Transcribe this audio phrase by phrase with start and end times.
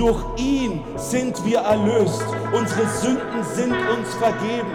[0.00, 2.24] Durch ihn sind wir erlöst.
[2.54, 4.70] Unsere Sünden sind uns vergeben.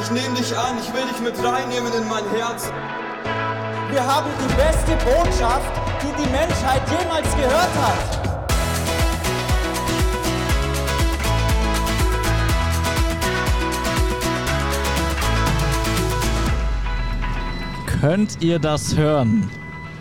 [0.00, 2.72] Ich nehme dich an, ich will dich mit reinnehmen in mein Herz.
[3.90, 5.70] Wir haben die beste Botschaft,
[6.00, 8.18] die die Menschheit jemals gehört hat.
[18.00, 19.50] Könnt ihr das hören?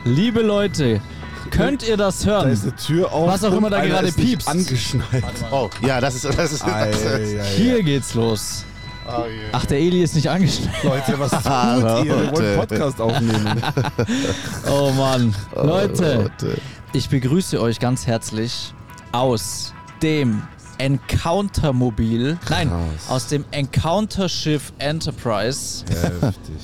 [0.06, 1.02] Liebe Leute,
[1.50, 2.46] könnt ihr das hören?
[2.46, 3.30] Da ist eine Tür auf.
[3.30, 4.48] Was auch immer da gerade piepst.
[4.48, 5.24] Angeschnallt.
[5.52, 6.26] Oh, ja, das ist.
[6.26, 8.66] Das ist, das ist Hier geht's los.
[9.08, 9.28] oh, yeah.
[9.54, 10.84] Ach, der Eli ist nicht angeschnallt.
[10.84, 12.16] Leute, was tut ihr?
[12.22, 12.58] Wir wollen.
[12.58, 13.62] Podcast aufnehmen.
[14.70, 15.34] Oh Mann.
[15.56, 16.58] Leute, Leute.
[16.94, 18.74] ich begrüße euch ganz herzlich
[19.14, 20.42] aus dem
[20.80, 22.38] Encounter-Mobil.
[22.50, 22.72] Nein,
[23.10, 26.56] aus dem Encounter-Schiff Enterprise Heftig.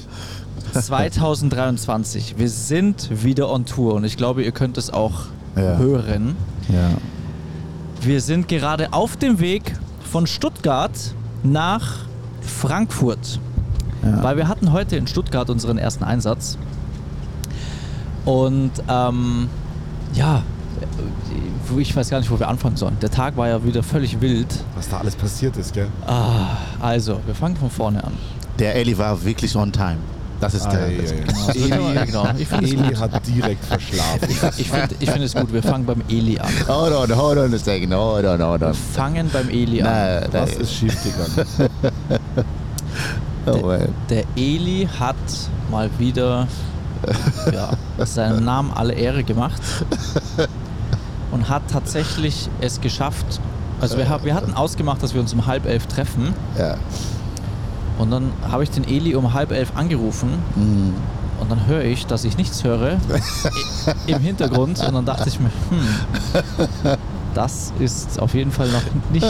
[0.74, 2.36] 2023.
[2.38, 5.78] Wir sind wieder on Tour und ich glaube, ihr könnt es auch Ja.
[5.78, 6.36] hören.
[6.70, 6.90] Ja.
[8.02, 9.76] Wir sind gerade auf dem Weg
[10.12, 10.92] von Stuttgart
[11.44, 12.06] nach
[12.42, 13.40] Frankfurt.
[14.04, 14.22] Ja.
[14.24, 16.58] Weil wir hatten heute in Stuttgart unseren ersten Einsatz.
[18.26, 19.50] Und ähm,
[20.14, 20.44] ja,
[20.82, 22.98] äh, ich weiß gar nicht, wo wir anfangen sollen.
[23.02, 24.48] Der Tag war ja wieder völlig wild.
[24.76, 25.88] Was da alles passiert ist, gell?
[26.06, 28.14] Ah, also, wir fangen von vorne an.
[28.60, 29.98] Der Ellie war wirklich on time.
[30.44, 30.84] Das ist der.
[30.84, 31.56] Ei, das.
[31.56, 32.28] Ja, genau.
[32.38, 34.28] Ich finde es Eli hat direkt verschlafen.
[34.58, 35.54] Ich finde ich find es gut.
[35.54, 36.50] Wir fangen beim Eli an.
[36.68, 37.94] Hold on, hold on a second.
[37.94, 38.74] Hold on, hold Wir on.
[38.74, 39.90] fangen beim Eli an.
[39.90, 40.48] Nein, nein.
[40.60, 41.70] ist schiefgegangen?
[43.46, 43.90] Oh, man.
[44.10, 45.16] Der Eli hat
[45.70, 46.48] mal wieder
[47.52, 47.72] ja,
[48.06, 49.62] seinem Namen alle Ehre gemacht
[51.32, 53.42] und hat tatsächlich es geschafft.
[53.82, 56.78] Also wir, wir hatten ausgemacht, dass wir uns um halb elf treffen Ja.
[58.00, 60.94] Und dann habe ich den Eli um halb elf angerufen Mhm.
[61.40, 62.98] und dann höre ich, dass ich nichts höre
[64.08, 66.98] im Hintergrund und dann dachte ich mir, hm,
[67.34, 69.26] das ist auf jeden Fall noch nicht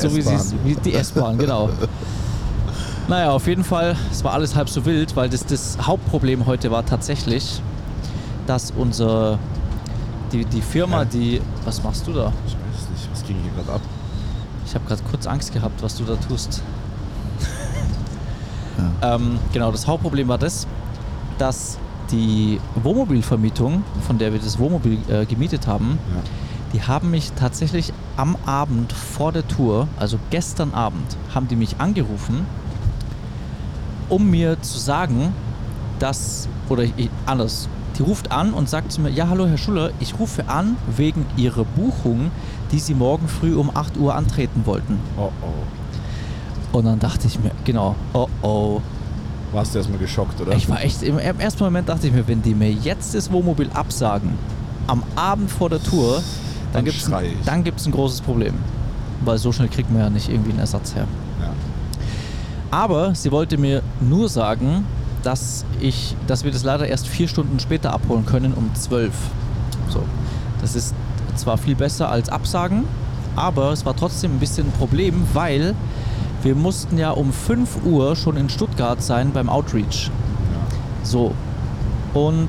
[0.00, 0.24] so wie,
[0.64, 1.70] wie die S-Bahn, genau.
[3.08, 6.70] Naja, auf jeden Fall, es war alles halb so wild, weil das, das Hauptproblem heute
[6.70, 7.62] war tatsächlich,
[8.46, 9.38] dass unser,
[10.32, 11.04] die, die Firma, Ja.
[11.06, 12.32] die, was machst du da?
[12.46, 13.80] Ich weiß nicht, was ging hier gerade ab?
[14.66, 16.62] Ich habe gerade kurz Angst gehabt, was du da tust.
[19.02, 20.66] Ähm, genau, das Hauptproblem war das,
[21.38, 21.78] dass
[22.10, 26.22] die Wohnmobilvermietung, von der wir das Wohnmobil äh, gemietet haben, Ja.
[26.72, 31.76] die haben mich tatsächlich am Abend vor der Tour, also gestern Abend, haben die mich
[31.78, 32.46] angerufen,
[34.08, 35.32] um mir zu sagen,
[35.98, 37.68] dass, oder ich, anders,
[37.98, 41.26] die ruft an und sagt zu mir, ja hallo Herr Schuller, ich rufe an wegen
[41.36, 42.30] Ihrer Buchung,
[42.72, 44.98] die Sie morgen früh um 8 Uhr antreten wollten.
[45.18, 45.46] Oh oh.
[46.72, 48.80] Und dann dachte ich mir, genau, oh oh.
[49.52, 50.52] Warst du erstmal geschockt, oder?
[50.52, 53.32] Ich war echt, im, im ersten Moment dachte ich mir, wenn die mir jetzt das
[53.32, 54.34] Wohnmobil absagen,
[54.86, 56.22] am Abend vor der Tour,
[56.72, 56.84] dann,
[57.46, 58.54] Dann gibt es ein großes Problem.
[59.24, 61.06] Weil so schnell kriegt man ja nicht irgendwie einen Ersatz her.
[61.40, 61.50] Ja.
[62.70, 64.84] Aber sie wollte mir nur sagen,
[65.22, 69.12] dass, ich, dass wir das leider erst vier Stunden später abholen können, um 12.
[69.88, 70.02] So.
[70.60, 70.94] Das ist
[71.36, 72.84] zwar viel besser als Absagen,
[73.34, 75.74] aber es war trotzdem ein bisschen ein Problem, weil
[76.42, 80.10] wir mussten ja um 5 Uhr schon in Stuttgart sein beim Outreach.
[81.02, 81.32] So.
[82.14, 82.48] Und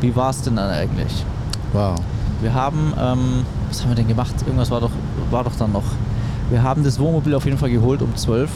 [0.00, 1.24] wie war es denn dann eigentlich?
[1.72, 1.96] Wow.
[2.40, 4.34] Wir haben, ähm, was haben wir denn gemacht?
[4.44, 4.90] Irgendwas war doch,
[5.30, 5.84] war doch dann noch.
[6.50, 8.50] Wir haben das Wohnmobil auf jeden Fall geholt um 12.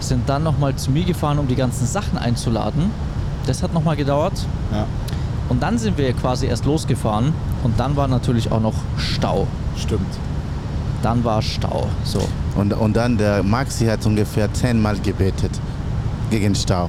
[0.00, 2.90] Sind dann nochmal zu mir gefahren, um die ganzen Sachen einzuladen.
[3.46, 4.46] Das hat nochmal gedauert.
[4.72, 4.86] ja,
[5.48, 7.34] Und dann sind wir quasi erst losgefahren.
[7.62, 9.46] Und dann war natürlich auch noch Stau.
[9.76, 10.06] stimmt.
[11.02, 11.86] Dann war Stau.
[12.04, 12.20] So.
[12.56, 15.52] Und, und dann der Maxi hat ungefähr zehnmal gebetet
[16.30, 16.88] gegen Stau.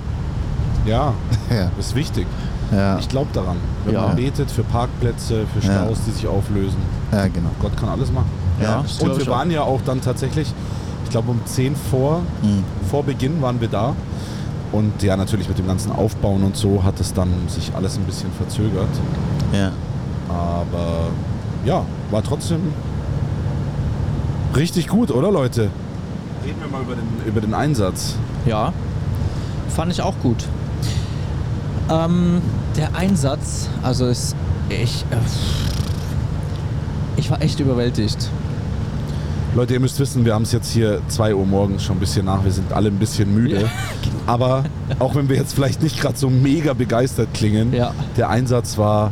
[0.86, 1.14] Ja,
[1.50, 1.70] Ja.
[1.80, 2.26] ist wichtig.
[2.72, 3.58] Ja, Ich glaube daran.
[3.86, 4.02] Wenn Ja.
[4.08, 5.84] man betet für Parkplätze, für Ja.
[5.86, 6.78] Staus, die sich auflösen.
[7.12, 7.50] ja genau.
[7.62, 8.30] Gott kann alles machen.
[8.62, 10.52] Ja, Und wir waren ja auch dann tatsächlich,
[11.06, 12.64] ich glaube um 10 vor, Mhm.
[12.90, 13.94] vor Beginn waren wir da.
[14.72, 18.04] Und ja, natürlich mit dem ganzen Aufbauen und so hat es dann sich alles ein
[18.04, 18.90] bisschen verzögert.
[19.54, 19.72] Ja.
[20.30, 21.08] Aber
[21.66, 22.60] ja, war trotzdem
[24.56, 25.70] richtig gut, oder Leute?
[26.46, 28.16] Reden wir mal über den, über den Einsatz.
[28.46, 28.74] Ja,
[29.70, 30.46] fand ich auch gut.
[31.90, 32.42] Ähm,
[32.78, 34.36] der Einsatz, also ist
[34.70, 35.16] ich, äh,
[37.18, 38.30] ich war echt überwältigt.
[39.56, 42.26] Leute, ihr müsst wissen, wir haben es jetzt hier 2 Uhr morgens schon ein bisschen
[42.28, 42.44] nach.
[42.44, 43.68] Wir sind alle ein bisschen müde.
[44.28, 44.64] Aber
[45.00, 47.92] auch wenn wir jetzt vielleicht nicht gerade so mega begeistert klingen, Ja.
[48.16, 49.12] der Einsatz war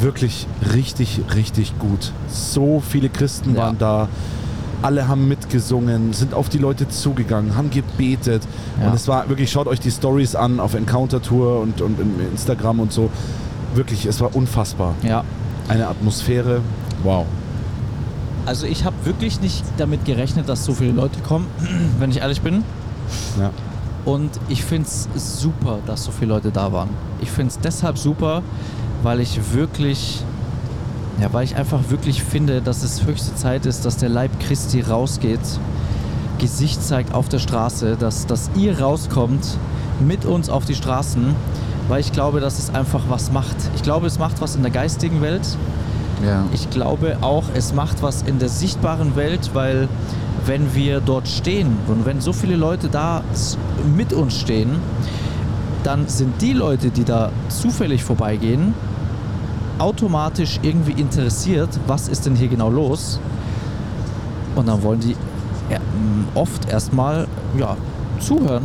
[0.00, 2.10] wirklich richtig, richtig gut.
[2.28, 3.62] So viele Christen Ja.
[3.62, 4.08] waren da.
[4.84, 8.42] Alle haben mitgesungen, sind auf die Leute zugegangen, haben gebetet.
[8.78, 8.88] Ja.
[8.88, 12.20] Und es war wirklich, schaut euch die Stories an auf Encounter Tour und, und im
[12.32, 13.08] Instagram und so.
[13.74, 14.94] Wirklich, es war unfassbar.
[15.02, 15.24] Ja,
[15.68, 16.60] Eine Atmosphäre,
[17.02, 17.24] wow.
[18.44, 21.46] Also ich habe wirklich nicht damit gerechnet, dass so viele Leute kommen,
[21.98, 22.62] wenn ich ehrlich bin.
[23.40, 23.52] Ja.
[24.04, 26.90] Und ich finde es super, dass so viele Leute da waren.
[27.22, 28.42] Ich finde es deshalb super,
[29.02, 30.22] weil ich wirklich,
[31.20, 34.80] ja, weil ich einfach wirklich finde, dass es höchste Zeit ist, dass der Leib Christi
[34.80, 35.40] rausgeht,
[36.38, 39.56] Gesicht zeigt auf der Straße, dass, dass ihr rauskommt
[40.00, 41.34] mit uns auf die Straßen,
[41.88, 43.56] weil ich glaube, dass es einfach was macht.
[43.76, 45.46] Ich glaube, es macht was in der geistigen Welt.
[46.26, 46.44] Ja.
[46.52, 49.88] Ich glaube auch, es macht was in der sichtbaren Welt, weil
[50.46, 53.22] wenn wir dort stehen und wenn so viele Leute da
[53.96, 54.76] mit uns stehen,
[55.82, 58.74] dann sind die Leute, die da zufällig vorbeigehen,
[59.78, 63.20] automatisch irgendwie interessiert, was ist denn hier genau los.
[64.54, 65.16] Und dann wollen die
[65.70, 67.26] ja, m, oft erstmal
[67.58, 67.76] ja,
[68.20, 68.64] zuhören,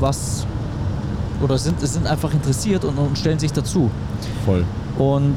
[0.00, 0.46] was
[1.42, 3.90] oder sind, sind einfach interessiert und, und stellen sich dazu.
[4.44, 4.64] Voll.
[4.98, 5.36] Und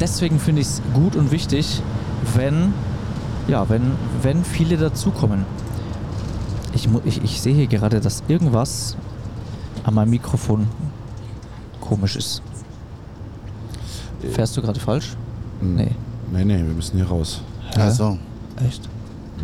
[0.00, 1.82] deswegen finde ich es gut und wichtig,
[2.34, 2.72] wenn,
[3.48, 3.92] ja, wenn,
[4.22, 5.44] wenn viele dazukommen.
[6.72, 8.96] Ich, ich, ich sehe hier gerade, dass irgendwas
[9.84, 10.68] an meinem Mikrofon
[11.84, 12.42] komisch ist.
[14.32, 15.16] Fährst du gerade falsch?
[15.60, 15.74] Mhm.
[15.76, 15.90] Nee.
[16.32, 17.40] Nee, nee, wir müssen hier raus.
[17.76, 18.18] Also,
[18.66, 18.88] Echt?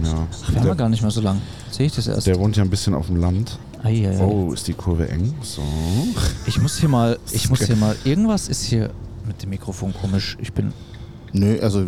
[0.02, 0.26] Ja.
[0.44, 1.40] Ach, wir haben ja gar nicht mehr so lang.
[1.70, 2.26] Sehe ich das erst?
[2.26, 3.58] der wohnt ja ein bisschen auf dem Land.
[3.82, 4.22] Ei, ei, ei.
[4.24, 5.34] Oh, ist die Kurve eng?
[5.42, 5.62] So.
[6.46, 8.90] Ich muss hier mal, ich muss hier mal, irgendwas ist hier
[9.26, 10.36] mit dem Mikrofon komisch.
[10.40, 10.72] Ich bin,
[11.32, 11.84] nö, also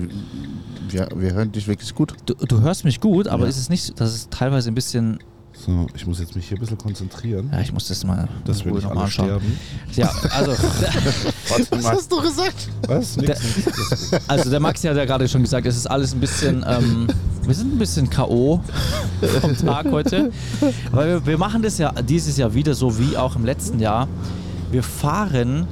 [0.88, 2.14] wir, wir hören dich wirklich gut.
[2.26, 3.48] du, du hörst mich gut, aber Ja.
[3.50, 5.18] ist es nicht, das ist teilweise ein bisschen,
[5.54, 8.60] So, ich muss jetzt mich hier ein bisschen konzentrieren, ja, ich muss das mal dass
[8.60, 9.26] in wir Ruhe nicht noch alle mal anschauen.
[9.28, 9.58] sterben.
[9.94, 10.52] Ja, also,
[11.48, 11.98] Warte mal.
[12.08, 12.68] du gesagt?
[12.88, 13.14] Was?
[13.16, 13.56] Der- Nix,
[14.10, 14.10] nix.
[14.28, 17.06] also der Maxi hat ja gerade schon gesagt, es ist alles ein bisschen, ähm,
[17.44, 18.60] wir sind ein bisschen K.O.
[19.40, 20.32] vom Tag heute.
[20.90, 24.08] Weil wir, wir machen das ja dieses Jahr wieder so wie auch im letzten Jahr.
[24.70, 25.66] Wir fahren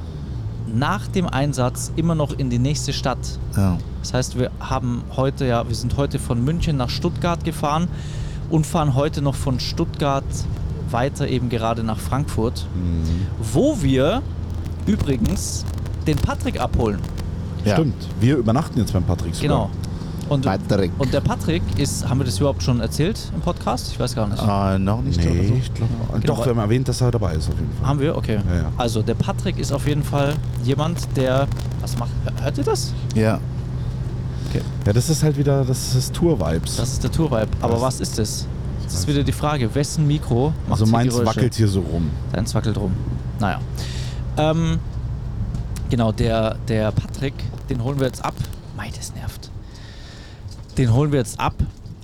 [0.73, 3.17] nach dem Einsatz immer noch in die nächste Stadt.
[3.57, 3.77] Ja.
[4.03, 7.87] Das heißt, wir haben heute ja, wir sind heute von München nach Stuttgart gefahren
[8.51, 10.23] und fahren heute noch von Stuttgart
[10.89, 13.27] weiter eben gerade nach Frankfurt, Mhm.
[13.53, 14.21] wo wir
[14.85, 15.65] übrigens
[16.07, 16.99] den Patrick abholen.
[17.63, 17.73] ja.
[17.75, 17.95] Stimmt.
[18.19, 19.49] Wir übernachten jetzt beim Patrick sogar.
[19.49, 19.69] Genau.
[20.29, 20.91] Und, Patrick.
[20.97, 23.89] und der Patrick ist, haben wir das überhaupt schon erzählt im Podcast?
[23.91, 24.41] Ich weiß gar nicht.
[24.41, 25.53] Äh, noch nicht Nee, so?
[25.55, 25.91] ich glaube.
[26.21, 27.87] Genau, Doch, wir haben erwähnt, dass er dabei ist auf jeden Fall.
[27.87, 28.15] Haben wir?
[28.17, 28.39] Okay.
[28.49, 28.71] Ja, ja.
[28.77, 30.33] Also der Patrick ist auf jeden Fall
[30.63, 31.47] jemand, der.
[31.81, 32.11] Was macht.
[32.41, 32.93] Hört ihr das?
[33.13, 33.39] Ja.
[34.85, 36.75] Ja, das ist halt wieder, das ist Tour-Vibes.
[36.77, 37.47] Das ist der Tourvibe.
[37.61, 38.45] Aber Das- was ist das?
[38.83, 41.25] Das ist wieder die Frage, wessen Mikro macht Also meins Geräusche?
[41.35, 42.09] wackelt hier so rum.
[42.33, 42.91] Deins wackelt rum.
[43.39, 43.59] Naja.
[44.37, 44.79] Ähm,
[45.89, 47.33] genau, der, der Patrick,
[47.69, 48.33] den holen wir jetzt ab.
[48.75, 49.49] Mei, das nervt.
[50.77, 51.53] Den holen wir jetzt ab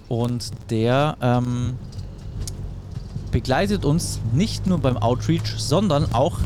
[0.08, 1.74] und der ähm,
[3.32, 6.38] begleitet uns nicht nur beim Outreach, sondern auch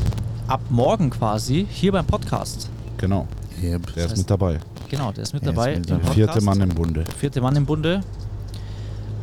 [0.48, 2.68] ab morgen quasi hier beim Podcast.
[2.98, 3.26] Genau.
[3.62, 3.94] Yep.
[3.94, 4.58] Der ist heißt- mit dabei.
[4.92, 5.76] Genau, der ist mit Er ist dabei.
[5.76, 6.12] mit im dabei.
[6.14, 6.40] Vierte.
[6.42, 7.04] Mann im Bunde.
[7.18, 8.00] Vierte Mann im Bunde.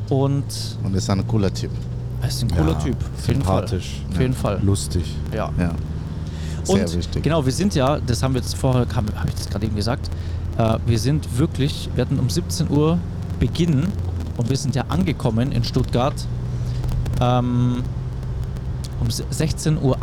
[0.10, 0.44] Und
[0.84, 1.72] Und ist ein cooler Typ.
[2.22, 2.96] er ist ein cooler Ja, Typ.
[3.18, 3.68] Auf jeden Fall.
[3.68, 4.02] Sympathisch.
[4.12, 4.60] Auf jeden Fall.
[4.64, 5.04] Lustig.
[5.34, 5.52] Ja.
[5.58, 5.72] Ja.
[6.64, 7.24] Sehr Und wichtig.
[7.24, 10.10] genau, wir sind ja, das haben wir jetzt vorher, habe ich das gerade eben gesagt,
[10.58, 12.98] äh, wir sind wirklich, wir hatten um 17 Uhr
[13.40, 13.88] Beginn
[14.38, 16.14] und wir sind ja angekommen in Stuttgart
[17.22, 17.84] ähm,
[19.00, 19.96] um se- 16.58 Uhr.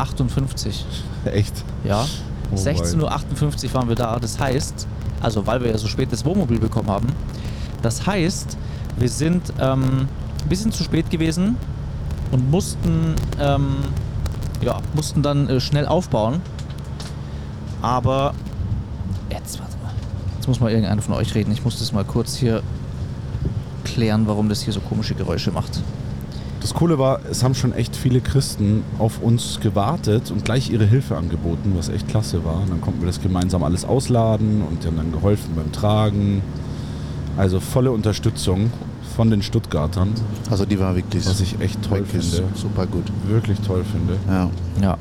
[1.33, 1.63] Echt.
[1.83, 2.05] Ja,
[2.51, 4.17] Oh 16.58 Uhr waren wir da.
[4.19, 4.87] Das heißt,
[5.21, 7.07] also weil wir ja so spät das Wohnmobil bekommen haben,
[7.81, 8.57] das heißt,
[8.97, 10.07] wir sind ähm,
[10.43, 11.55] ein bisschen zu spät gewesen
[12.31, 13.77] und mussten, ähm,
[14.61, 16.41] ja, mussten dann äh, schnell aufbauen.
[17.81, 18.33] Aber
[19.29, 19.91] jetzt, warte mal.
[20.35, 21.51] Jetzt muss mal irgendeiner von euch reden.
[21.51, 22.63] Ich muss das mal kurz hier
[23.83, 25.81] klären, warum das hier so komische Geräusche macht.
[26.67, 30.83] Das Coole war, es haben schon echt viele Christen auf uns gewartet und gleich ihre
[30.83, 32.57] Hilfe angeboten, was echt klasse war.
[32.57, 36.41] Und dann konnten wir das gemeinsam alles ausladen und die haben dann geholfen beim Tragen.
[37.37, 38.69] Also volle Unterstützung
[39.15, 40.09] von den Stuttgartern,
[40.51, 42.43] Also die war wirklich, was ich echt toll finde.
[42.53, 43.05] super gut.
[43.29, 44.17] Wirklich toll finde.
[44.27, 44.49] Ja.
[44.81, 44.97] Ja,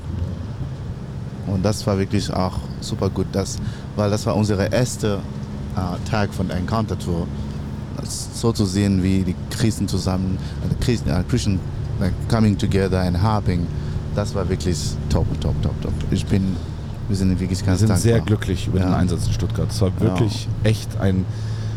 [1.48, 3.58] Und das war wirklich auch super gut, das,
[3.96, 7.26] weil das war unser erster äh, Tag von der Encounter Tour.
[8.06, 11.58] Das so zu sehen, wie die Christen zusammen, äh, Christen, äh, Christian
[12.00, 13.66] like, coming together and harping,
[14.14, 14.78] das war wirklich
[15.10, 15.92] top, top, top, top.
[16.10, 16.56] Ich bin,
[17.08, 18.02] wir sind wirklich Wir ganz sind dankbar.
[18.02, 18.96] sehr glücklich über den Ja.
[18.96, 19.68] Einsatz in Stuttgart.
[19.70, 21.24] Es war wirklich echt ein,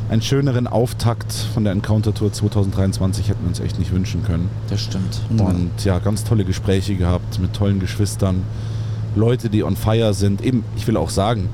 [0.10, 4.50] einen schöneren Auftakt von der Encounter Tour 2023 hätten wir uns echt nicht wünschen können.
[4.70, 5.22] das stimmt.
[5.38, 5.46] Ja.
[5.46, 8.44] Und ja, ganz tolle Gespräche gehabt mit tollen Geschwistern.
[9.16, 10.42] Leute, die on fire sind.
[10.42, 11.50] Eben, ich will auch sagen,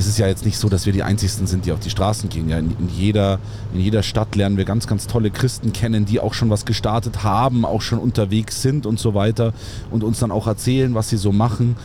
[0.00, 2.30] es ist ja jetzt nicht so, dass wir die Einzigen sind, die auf die Straßen
[2.30, 2.48] gehen.
[2.48, 3.38] Ja, in, in, jeder,
[3.74, 7.22] in jeder Stadt lernen wir ganz, ganz tolle Christen kennen, die auch schon was gestartet
[7.22, 9.52] haben, auch schon unterwegs sind und so weiter
[9.90, 11.76] und uns dann auch erzählen, was sie so machen.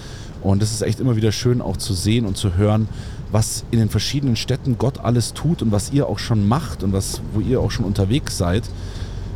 [0.42, 2.88] Und es ist echt immer wieder schön auch zu sehen und zu hören,
[3.34, 6.94] was in den verschiedenen Städten Gott alles tut und was ihr auch schon macht und
[6.94, 8.64] was, wo ihr auch schon unterwegs seid.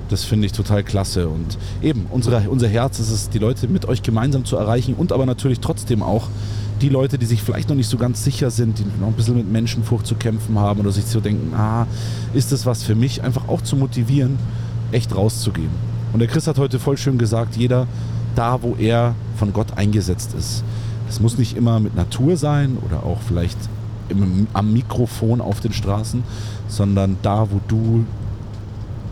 [0.07, 1.27] Das finde ich total klasse.
[1.27, 5.12] Und eben, unsere, unser Herz ist es, die Leute mit euch gemeinsam zu erreichen und
[5.12, 6.29] aber natürlich trotzdem auch
[6.81, 9.36] die Leute, die sich vielleicht noch nicht so ganz sicher sind, die noch ein bisschen
[9.36, 11.86] mit Menschenfurcht zu kämpfen haben oder sich so denken, ah,
[12.33, 14.38] ist das was für mich, einfach auch zu motivieren,
[14.91, 15.69] echt rauszugehen.
[16.13, 17.88] Und der Chris hat heute voll schön gesagt, jeder
[18.36, 20.63] da, wo er von Gott eingesetzt ist.
[21.09, 23.57] Es muss nicht immer mit Natur sein oder auch vielleicht
[24.09, 26.24] im, am Mikrofon auf den Straßen,
[26.67, 28.05] sondern da, wo du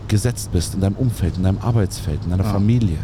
[0.08, 2.52] gesetzt bist, in deinem Umfeld, in deinem Arbeitsfeld, in deiner Ah.
[2.52, 2.98] Familie,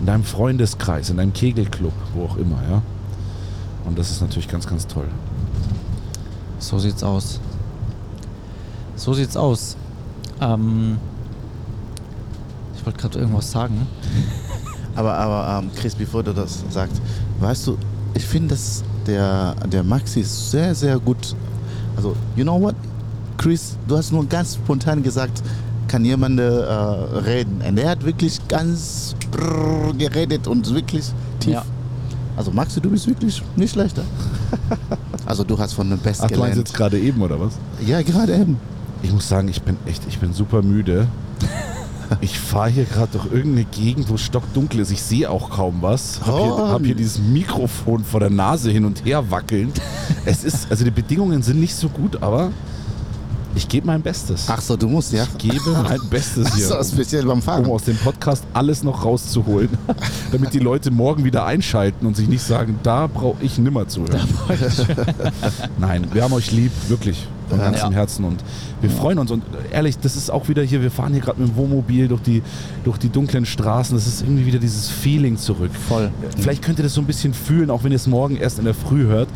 [0.00, 2.82] in deinem Freundeskreis, in deinem Kegelclub, wo auch immer, ja.
[3.84, 5.08] Und das ist natürlich ganz, ganz toll.
[6.58, 7.40] So sieht's aus.
[8.96, 9.76] So sieht's aus.
[10.40, 10.98] Ähm,
[12.76, 13.86] ich wollte gerade irgendwas sagen.
[14.96, 17.02] Aber, aber ähm, Chris, bevor du das sagst,
[17.40, 17.76] weißt du,
[18.14, 21.34] ich finde, dass der, der Maxi ist sehr, sehr gut.
[21.96, 22.76] Also, you know what?
[23.36, 25.42] Chris, du hast nur ganz spontan gesagt,
[25.88, 27.60] kann jemand äh, reden.
[27.66, 29.16] Und er hat wirklich ganz
[29.98, 31.06] geredet und wirklich
[31.40, 31.54] tief.
[31.54, 31.64] Ja.
[32.36, 34.02] Also Maxi, du bist wirklich nicht schlechter.
[35.26, 36.68] Also du hast von dem Best Ach, du meinst gelernt.
[36.68, 37.54] jetzt gerade eben, oder was?
[37.86, 38.58] Ja, gerade eben.
[39.02, 41.08] Ich muss sagen, ich bin echt, ich bin super müde.
[42.20, 44.90] Ich fahre hier gerade durch irgendeine Gegend, wo es stockdunkel ist.
[44.90, 46.20] Ich sehe auch kaum was.
[46.20, 46.68] Hab hier, Oh.
[46.68, 49.72] hab hier dieses Mikrofon vor der Nase hin und her wackeln.
[50.26, 52.50] Es ist, also die Bedingungen sind nicht so gut, aber
[53.54, 54.46] ich gebe mein Bestes.
[54.48, 55.24] Ach so, du musst, ja.
[55.24, 57.66] Ich gebe mein Bestes Ach hier, so, speziell beim um Fahren.
[57.66, 59.68] aus dem Podcast alles noch rauszuholen,
[60.32, 64.28] damit die Leute morgen wieder einschalten und sich nicht sagen, da brauche ich nimmer zuhören.
[65.78, 67.98] Nein, wir haben euch lieb, wirklich, von ganzem Ja.
[67.98, 68.42] Herzen und
[68.80, 69.30] wir freuen uns.
[69.30, 72.22] Und ehrlich, das ist auch wieder hier, wir fahren hier gerade mit dem Wohnmobil durch
[72.22, 72.42] die,
[72.84, 73.96] durch die dunklen Straßen.
[73.96, 75.70] Das ist irgendwie wieder dieses Feeling zurück.
[75.88, 76.10] Voll.
[76.38, 78.64] Vielleicht könnt ihr das so ein bisschen fühlen, auch wenn ihr es morgen erst in
[78.64, 79.28] der Früh hört.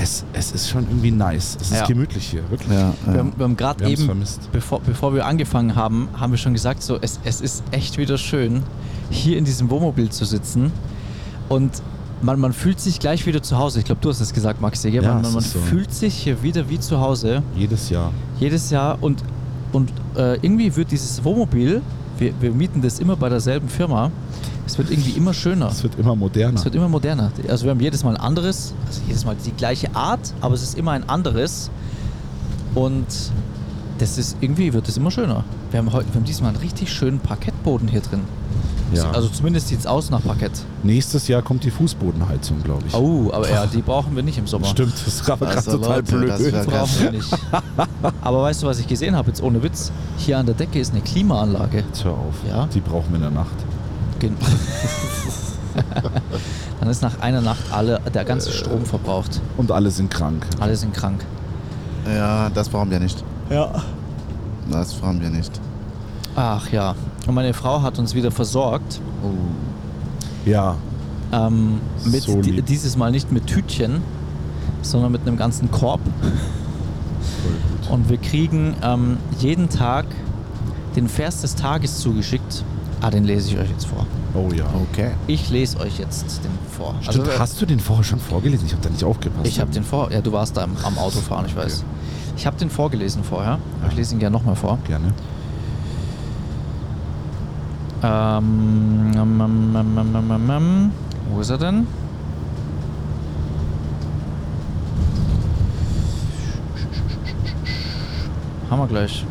[0.00, 1.56] Es, es ist schon irgendwie nice.
[1.60, 1.86] Es ist Ja.
[1.86, 2.70] gemütlich hier, wirklich.
[2.70, 3.18] Ja, Wir ja.
[3.18, 6.52] haben, wir haben gerade Wir haben's eben, bevor, bevor wir angefangen haben, haben wir schon
[6.52, 8.62] gesagt, so, es, es ist echt wieder schön,
[9.10, 10.70] hier in diesem Wohnmobil zu sitzen.
[11.48, 11.82] Und
[12.22, 13.80] man, man fühlt sich gleich wieder zu Hause.
[13.80, 14.90] Ich glaube, du hast es gesagt, Maxi.
[14.92, 15.02] gell?
[15.02, 15.58] Ja, man man, man so.
[15.58, 17.42] fühlt sich hier wieder wie zu Hause.
[17.56, 18.12] Jedes Jahr.
[18.38, 18.98] Jedes Jahr.
[19.00, 19.24] Und,
[19.72, 21.82] und äh, irgendwie wird dieses Wohnmobil,
[22.18, 24.12] wir, wir mieten das immer bei derselben Firma,
[24.68, 25.68] es wird irgendwie immer schöner.
[25.68, 26.58] Es wird immer moderner.
[26.58, 27.32] Es wird immer moderner.
[27.48, 30.62] Also wir haben jedes Mal ein anderes, also jedes Mal die gleiche Art, aber es
[30.62, 31.70] ist immer ein anderes.
[32.74, 33.06] Und
[33.98, 35.42] das ist irgendwie wird es immer schöner.
[35.70, 38.20] Wir haben heute, wir haben diesmal einen richtig schönen Parkettboden hier drin.
[38.92, 39.10] Ja.
[39.10, 40.52] Also zumindest sieht es aus nach Parkett.
[40.82, 42.94] Nächstes Jahr kommt die Fußbodenheizung, glaube ich.
[42.94, 44.66] Oh, aber ja, die brauchen wir nicht im Sommer.
[44.66, 46.52] Stimmt, das ist gerade Also total Leute, blöd.
[46.52, 47.28] das Brauchen wir nicht.
[48.20, 49.92] Aber weißt du, was ich gesehen habe, jetzt ohne Witz?
[50.18, 51.78] Hier an der Decke ist eine Klimaanlage.
[51.86, 52.34] Jetzt hör auf.
[52.48, 52.66] Ja.
[52.74, 53.56] Die brauchen wir in der Nacht.
[54.18, 54.36] Gen-
[56.80, 59.40] Dann ist nach einer Nacht alle, der ganze Strom verbraucht.
[59.56, 60.46] Und alle sind krank.
[60.60, 61.24] Alle sind krank.
[62.06, 63.22] ja, das brauchen wir nicht.
[63.50, 63.70] Ja.
[64.70, 65.52] Das brauchen wir nicht.
[66.36, 66.94] Ach ja.
[67.26, 69.00] Und meine Frau hat uns wieder versorgt.
[70.44, 70.76] Ja,
[71.32, 74.00] Ähm, mit So dieses Mal nicht mit Tütchen,
[74.82, 76.00] sondern mit einem ganzen Korb.
[77.42, 77.90] voll gut.
[77.90, 80.06] Und wir kriegen ähm, jeden Tag
[80.96, 82.64] den Vers des Tages zugeschickt.
[83.08, 84.06] Ah, den lese ich euch jetzt vor.
[84.34, 84.66] Oh ja.
[84.92, 85.12] Okay.
[85.28, 86.94] Ich lese euch jetzt den vor.
[87.00, 88.66] Stimmt, Also, hast du den vorher schon vorgelesen?
[88.66, 89.46] Ich habe da nicht aufgepasst.
[89.46, 90.12] ich habe den vor.
[90.12, 91.84] Ja, du warst da am, am Autofahren, ich weiß.
[92.36, 93.58] Ich habe den vorgelesen vorher.
[93.88, 94.78] Ich lese ihn gerne nochmal vor.
[94.86, 95.14] Gerne.
[98.02, 100.90] Ähm, ähm, ähm, ähm, ähm.
[101.32, 101.86] Wo ist er denn?
[108.68, 109.24] Haben wir gleich.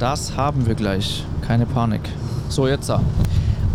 [0.00, 1.24] Das haben wir gleich.
[1.52, 2.00] Keine Panik.
[2.48, 3.02] So, jetzt da.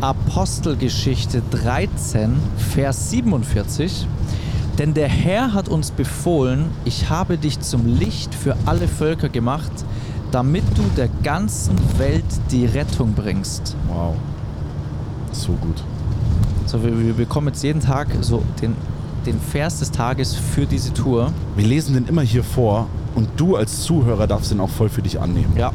[0.02, 2.34] Apostelgeschichte 13,
[2.74, 4.08] Vers 47.
[4.80, 9.72] Denn der Herr hat uns befohlen, ich habe dich zum Licht für alle Völker gemacht,
[10.32, 13.76] damit du der ganzen Welt die Rettung bringst.
[13.88, 14.16] Wow.
[15.32, 15.84] So gut.
[16.66, 18.76] So, wir, wir bekommen jetzt jeden Tag so den,
[19.28, 21.32] den Vers des Tages für diese Tour.
[21.56, 25.04] Wir lesen den immer hier vor und du als Zuhörer darfst den auch voll für
[25.04, 25.54] dich annehmen.
[25.56, 25.72] Ja,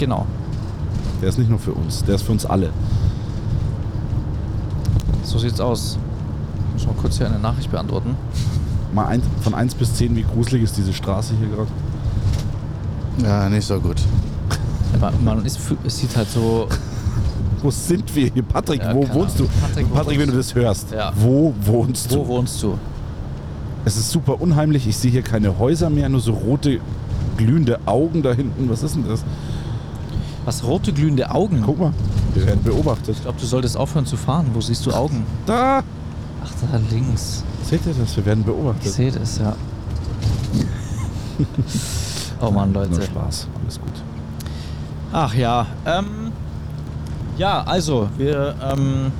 [0.00, 0.26] genau.
[1.24, 2.68] Der ist nicht nur für uns, der ist für uns alle.
[5.22, 5.96] So sieht's aus.
[6.74, 8.14] Muss mal kurz hier eine Nachricht beantworten.
[8.92, 11.70] Mal ein, von 1 bis 10, wie gruselig ist diese Straße hier gerade?
[13.22, 13.96] Ja, nicht so gut.
[15.00, 16.68] Man, man ist, es sieht halt so.
[17.62, 18.42] Wo sind wir hier?
[18.42, 19.44] Patrick, Ja, wo wohnst du?
[19.44, 19.56] Ahnung.
[19.62, 21.10] Patrick, Patrick, wo wenn du das hörst, Ja.
[21.16, 22.18] wo wohnst du?
[22.18, 22.76] Wo wohnst du?
[23.86, 24.86] Es ist super unheimlich.
[24.86, 26.80] Ich sehe hier keine Häuser mehr, nur so rote,
[27.38, 28.68] glühende Augen da hinten.
[28.68, 29.24] Was ist denn das?
[30.44, 31.62] Was rote glühende Augen?
[31.64, 31.92] Guck mal,
[32.34, 33.16] wir werden beobachtet.
[33.16, 34.46] Ich glaube, du solltest aufhören zu fahren.
[34.52, 35.24] Wo siehst du Augen?
[35.46, 35.82] Da!
[36.44, 37.42] Ach, da links.
[37.62, 38.14] Seht ihr das?
[38.16, 38.92] Wir werden Ich beobachtet.
[38.92, 39.54] sehe das, ja.
[42.40, 43.02] oh Mann, Nur Leute.
[43.02, 43.48] Spaß.
[43.62, 43.92] Alles gut.
[45.12, 46.32] Ach ja, ähm,
[47.38, 49.12] ja, also wir, ähm,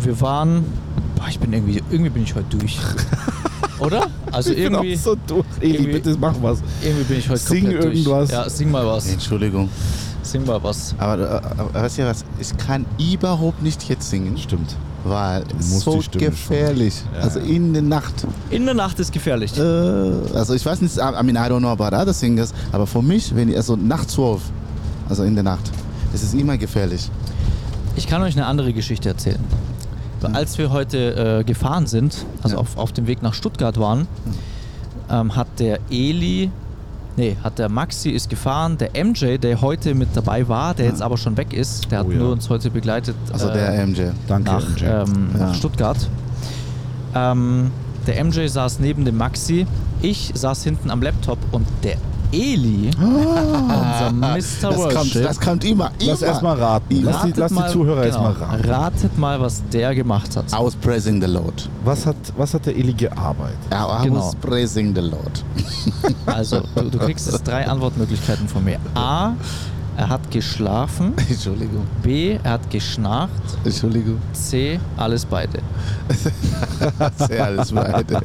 [0.00, 0.64] wir waren,
[1.16, 2.78] boah, ich bin irgendwie, irgendwie bin ich heute durch,
[3.78, 4.06] oder?
[4.32, 5.44] Also ich bin irgendwie, auch so durch.
[5.60, 6.58] Eli, irgendwie- bitte mach was.
[6.82, 8.28] irgendwie bin ich heute Sing komplett irgendwas.
[8.28, 8.38] Durch.
[8.38, 9.68] Ja, sing mal was, Entschuldigung.
[10.22, 10.94] sing mal was.
[10.98, 11.18] Aber
[11.74, 12.24] äh, äh, weißt du was?
[12.40, 14.76] Ich kann überhaupt nicht jetzt singen, Stimmt.
[15.04, 16.94] weil es so gefährlich.
[17.14, 17.22] Ja.
[17.22, 18.26] Also in der Nacht.
[18.50, 19.56] In der Nacht ist gefährlich.
[19.56, 22.86] Äh, also ich weiß nicht, I I mean, I don't know about other singers, aber
[22.86, 24.42] für mich, wenn ich also nachts zwölf,
[25.08, 25.70] also in der Nacht,
[26.12, 27.10] das ist immer gefährlich.
[27.96, 29.40] Ich kann euch eine andere Geschichte erzählen.
[30.20, 32.60] Weil Als wir heute äh, gefahren sind, also Ja.
[32.60, 34.06] auf, auf dem Weg nach Stuttgart waren,
[35.10, 36.50] ähm, hat der Eli,
[37.16, 41.02] nee, hat der Maxi ist gefahren, der MJ, der heute mit dabei war, der jetzt
[41.02, 42.18] aber schon weg ist, der hat Oh ja.
[42.18, 44.00] nur uns heute begleitet Also äh, der MJ.
[44.26, 44.84] Danke, nach, MJ.
[44.84, 45.46] ähm, Ja.
[45.46, 45.96] nach Stuttgart.
[47.14, 47.70] Ähm,
[48.06, 49.66] der MJ saß neben dem Maxi,
[50.02, 51.96] ich saß hinten am Laptop und der
[52.32, 54.24] Eli, unser Mr.
[54.26, 54.34] Ah.
[54.36, 55.90] Das Worship, das kommt immer.
[56.00, 56.30] Lass immer.
[56.30, 57.02] erstmal raten.
[57.02, 58.68] Lass die, ratet lass die mal- Zuhörer genau, erstmal raten.
[58.70, 60.46] Ratet mal, was der gemacht hat.
[60.52, 61.68] I was praising the Lord.
[61.84, 63.56] Was hat, was hat der Eli gearbeitet?
[63.72, 64.18] I Genau.
[64.26, 65.44] was praising the Lord.
[66.26, 68.78] Also, du, du kriegst jetzt drei Antwortmöglichkeiten von mir.
[68.94, 69.32] A,
[69.96, 71.14] er hat geschlafen.
[71.28, 71.84] Entschuldigung.
[72.02, 73.32] B, er hat geschnarcht.
[73.64, 74.18] Entschuldigung.
[74.32, 75.58] C, alles beide.
[77.26, 78.20] Sehr alles weiter.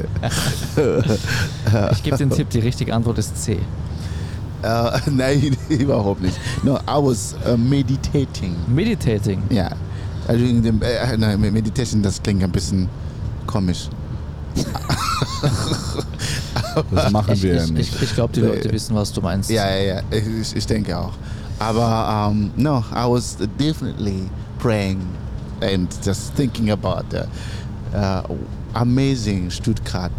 [1.94, 3.58] Ich gebe den Tipp, die richtige Antwort ist C.
[4.64, 6.38] Äh, nein, überhaupt nicht.
[6.64, 8.56] No, I was uh, meditating.
[8.68, 9.44] Meditating.
[9.50, 9.70] Ja.
[10.28, 12.90] Also in dem, äh, nein, Meditation, das klingt ein bisschen
[13.46, 13.90] komisch.
[16.92, 17.96] Das machen Ich, wir ja ich, nicht.
[17.96, 18.40] ich, ich glaube, die.
[18.40, 19.50] Leute wissen, was du meinst.
[19.50, 21.14] Ja, ja, ja, ich, ich denke auch.
[21.60, 24.30] Aber um, no, I was definitely
[24.60, 25.00] praying
[25.62, 27.28] and just thinking about the
[27.96, 28.24] uh,
[28.76, 30.12] amazing Stuttgart,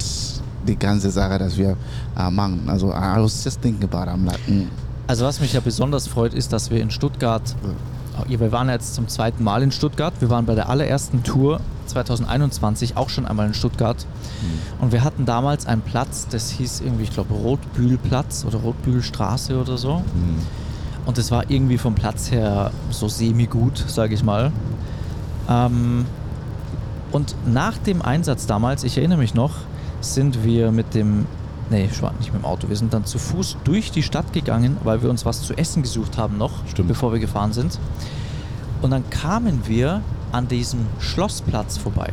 [0.67, 1.77] die ganze Sache, dass wir
[2.19, 2.63] uh, machen.
[2.69, 4.17] Also I was just thinking about it.
[4.17, 4.69] I'm like, mm,
[5.07, 7.55] Also was mich ja besonders freut, ist, dass wir in Stuttgart,
[8.29, 11.61] ja, wir waren jetzt zum zweiten Mal in Stuttgart, wir waren bei der allerersten Tour
[11.87, 14.07] 2021 auch schon einmal in Stuttgart
[14.81, 19.77] und wir hatten damals einen Platz, das hieß irgendwie, ich glaube Rotbühlplatz oder Rotbühlstraße oder
[19.77, 20.05] so Hm.
[21.07, 24.51] und es war irgendwie vom Platz her so semi-gut, sage ich mal.
[25.49, 26.07] Ähm,
[27.13, 29.53] und nach dem Einsatz damals, ich erinnere mich noch,
[30.13, 31.25] sind wir mit dem,
[31.71, 34.33] nee, ich war nicht mit dem Auto, wir sind dann zu Fuß durch die Stadt
[34.33, 36.89] gegangen, weil wir uns was zu essen gesucht haben noch, Stimmt.
[36.89, 37.79] bevor wir gefahren sind.
[38.83, 42.13] Und dann kamen wir an diesem Schlossplatz vorbei.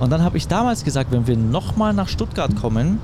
[0.00, 2.98] Und dann habe ich damals gesagt, wenn wir nochmal nach Stuttgart kommen,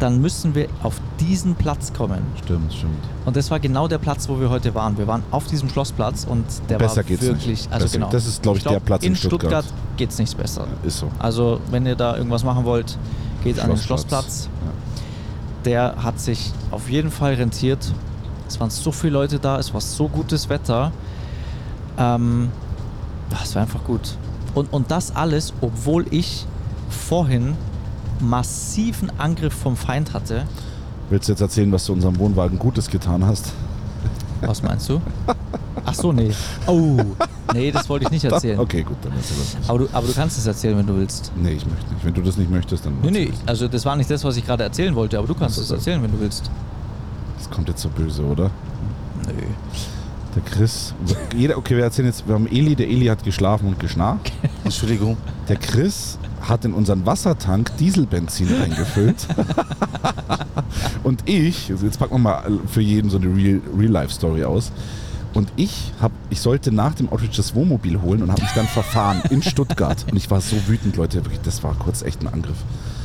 [0.00, 2.22] dann müssen wir auf diesen Platz kommen.
[2.42, 2.94] Stimmt, stimmt.
[3.26, 4.96] Und das war genau der Platz, wo wir heute waren.
[4.96, 7.72] Wir waren auf diesem Schlossplatz und der Besser war geht's wirklich, nicht.
[7.72, 8.10] also Besser- genau.
[8.10, 9.64] das ist, glaub ich, der Platz in in Stuttgart.
[9.64, 10.66] Stuttgart geht's nichts besser.
[10.84, 11.10] Ist so.
[11.18, 12.96] Also wenn ihr da irgendwas machen wollt,
[13.42, 14.24] geht an den Schlossplatz.
[14.24, 14.48] Schlossplatz.
[15.64, 17.92] Der hat sich auf jeden Fall rentiert.
[18.48, 20.92] Es waren so viele Leute da, es war so gutes Wetter.
[21.98, 22.50] Ähm,
[23.30, 24.16] ja, es war einfach gut.
[24.54, 26.46] Und, und das alles, obwohl ich
[26.88, 27.56] vorhin
[28.20, 30.46] massiven Angriff vom Feind hatte.
[31.08, 33.52] Willst du jetzt erzählen, was du unserem Wohnwagen Gutes getan hast?
[34.40, 35.00] Was meinst du?
[35.90, 36.30] Ach so, nee.
[36.66, 36.98] Oh,
[37.54, 38.58] nee, das wollte ich nicht erzählen.
[38.60, 39.68] Okay, gut, dann erzähl das nicht.
[39.68, 41.32] Aber du, aber du kannst es erzählen, wenn du willst.
[41.36, 42.04] Nee, ich möchte nicht.
[42.04, 42.94] Wenn du das nicht möchtest, dann.
[43.02, 45.58] Nee, nee, also das war nicht das, was ich gerade erzählen wollte, aber du kannst
[45.58, 46.50] es erzählen, wenn du willst.
[47.38, 48.50] Das kommt jetzt so böse, oder?
[49.26, 49.32] Nö.
[50.36, 50.94] Der Chris.
[51.36, 52.26] Jeder, okay, wir erzählen jetzt.
[52.28, 52.76] Wir haben Eli.
[52.76, 54.32] Der Eli hat geschlafen und geschnarcht.
[54.64, 55.16] Entschuldigung.
[55.48, 59.26] Der Chris hat in unseren Wassertank Dieselbenzin reingefüllt.
[61.02, 64.70] und ich, also jetzt packen wir mal für jeden so eine Real- Real-Life-Story aus.
[65.32, 68.66] Und ich hab, ich sollte nach dem Outreach das Wohnmobil holen und habe mich dann
[68.66, 70.04] verfahren in Stuttgart.
[70.10, 72.56] Und ich war so wütend, Leute, wirklich, das war kurz echt ein Angriff.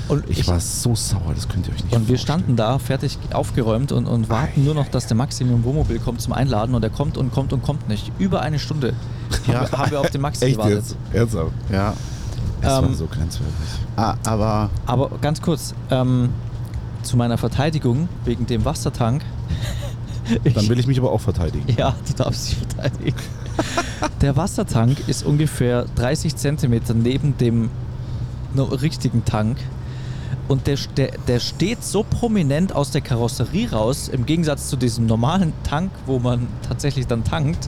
[0.07, 2.39] Und Ich, ich- war so sauer, das könnt ihr euch nicht Und wir vorstellen.
[2.39, 5.99] standen da, fertig aufgeräumt und, und warten nur noch, dass der Maxi mit dem Wohnmobil
[5.99, 8.11] kommt zum Einladen und er kommt und kommt und kommt nicht.
[8.19, 8.93] Über eine Stunde
[9.47, 9.61] Ja.
[9.61, 10.77] haben, wir, haben wir auf den Maxi Echt gewartet.
[10.77, 10.95] jetzt?
[11.13, 11.51] Ernsthaft?
[11.71, 11.93] Ja.
[12.61, 13.53] Es war Ähm, so grenzwertig.
[13.95, 16.29] Ah, aber Aber ganz kurz, ähm,
[17.03, 19.21] zu meiner Verteidigung wegen dem Wassertank.
[20.53, 21.65] Dann will ich mich aber auch verteidigen.
[21.77, 23.17] Ja, du darfst dich verteidigen.
[24.21, 27.69] Der Wassertank ist ungefähr 30 Zentimeter neben dem
[28.57, 29.57] richtigen Tank.
[30.47, 35.07] Und der, der, der steht so prominent aus der Karosserie raus, im Gegensatz zu diesem
[35.07, 37.67] normalen Tank, wo man tatsächlich dann tankt,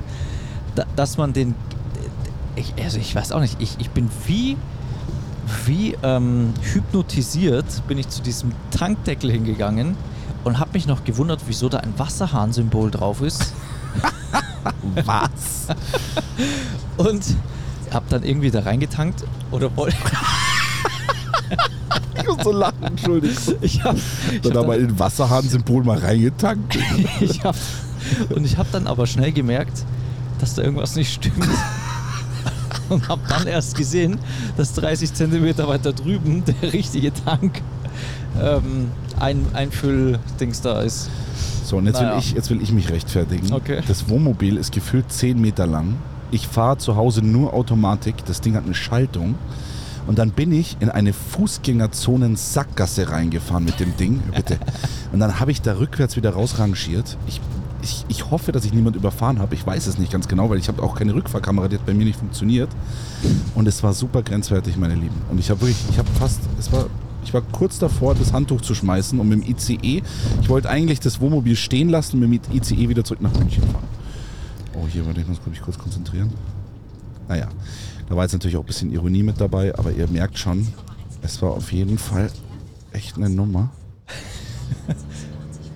[0.76, 1.56] da, dass man den.
[2.56, 4.58] Ich, also ich weiß auch nicht, ich, ich bin wie,
[5.66, 9.96] wie ähm, hypnotisiert, bin ich zu diesem Tankdeckel hingegangen
[10.44, 13.54] und habe mich noch gewundert, wieso da ein Wasserhahn-Symbol drauf ist.
[15.06, 15.68] Was?
[16.98, 17.24] Und
[17.92, 19.98] hab dann irgendwie da reingetankt oder wollte.
[22.20, 23.38] Ich muss so lachen, Entschuldigung.
[23.62, 26.78] Ich hab, ich Dann hab aber in Wasserhahn-Symbol mal reingetankt.
[27.22, 27.56] ich hab,
[28.30, 29.86] und ich habe dann aber schnell gemerkt,
[30.40, 31.48] dass da irgendwas nicht stimmt.
[32.90, 34.18] Und habe dann erst gesehen,
[34.58, 37.62] dass 30 Zentimeter weiter drüben der richtige Tank
[38.42, 41.10] ähm, ein Einfülldings da ist.
[41.64, 42.14] So, und jetzt, Naja.
[42.14, 43.52] will ich, jetzt will ich mich rechtfertigen.
[43.54, 43.82] Okay.
[43.88, 45.96] Das Wohnmobil ist gefühlt 10 Meter lang.
[46.32, 48.24] Ich fahre zu Hause nur Automatik.
[48.26, 49.36] Das Ding hat eine Schaltung.
[50.08, 54.22] Und dann bin ich in eine Fußgängerzonen-Sackgasse reingefahren mit dem Ding.
[54.36, 54.58] Bitte.
[55.12, 57.18] Und dann habe ich da rückwärts wieder rausrangiert.
[57.28, 57.42] Ich,
[57.82, 59.54] ich, ich hoffe, dass ich niemand überfahren habe.
[59.56, 61.94] Ich weiß es nicht ganz genau, weil ich habe auch keine Rückfahrkamera, die hat bei
[61.94, 62.70] mir nicht funktioniert.
[63.56, 65.22] Und es war super grenzwertig, meine Lieben.
[65.30, 66.86] Und ich habe wirklich, ich habe fast, es war,
[67.24, 70.02] ich war kurz davor, das Handtuch zu schmeißen und mit dem ICE,
[70.42, 73.64] ich wollte eigentlich das Wohnmobil stehen lassen und mit dem ICE wieder zurück nach München
[73.64, 73.84] fahren.
[74.74, 76.32] Oh, hier warte, ich muss mich kurz konzentrieren.
[77.28, 77.50] Naja,
[78.08, 80.68] da war jetzt natürlich auch ein bisschen Ironie mit dabei, aber ihr merkt schon,
[81.22, 82.32] es war auf jeden Fall
[82.94, 83.70] echt eine Nummer.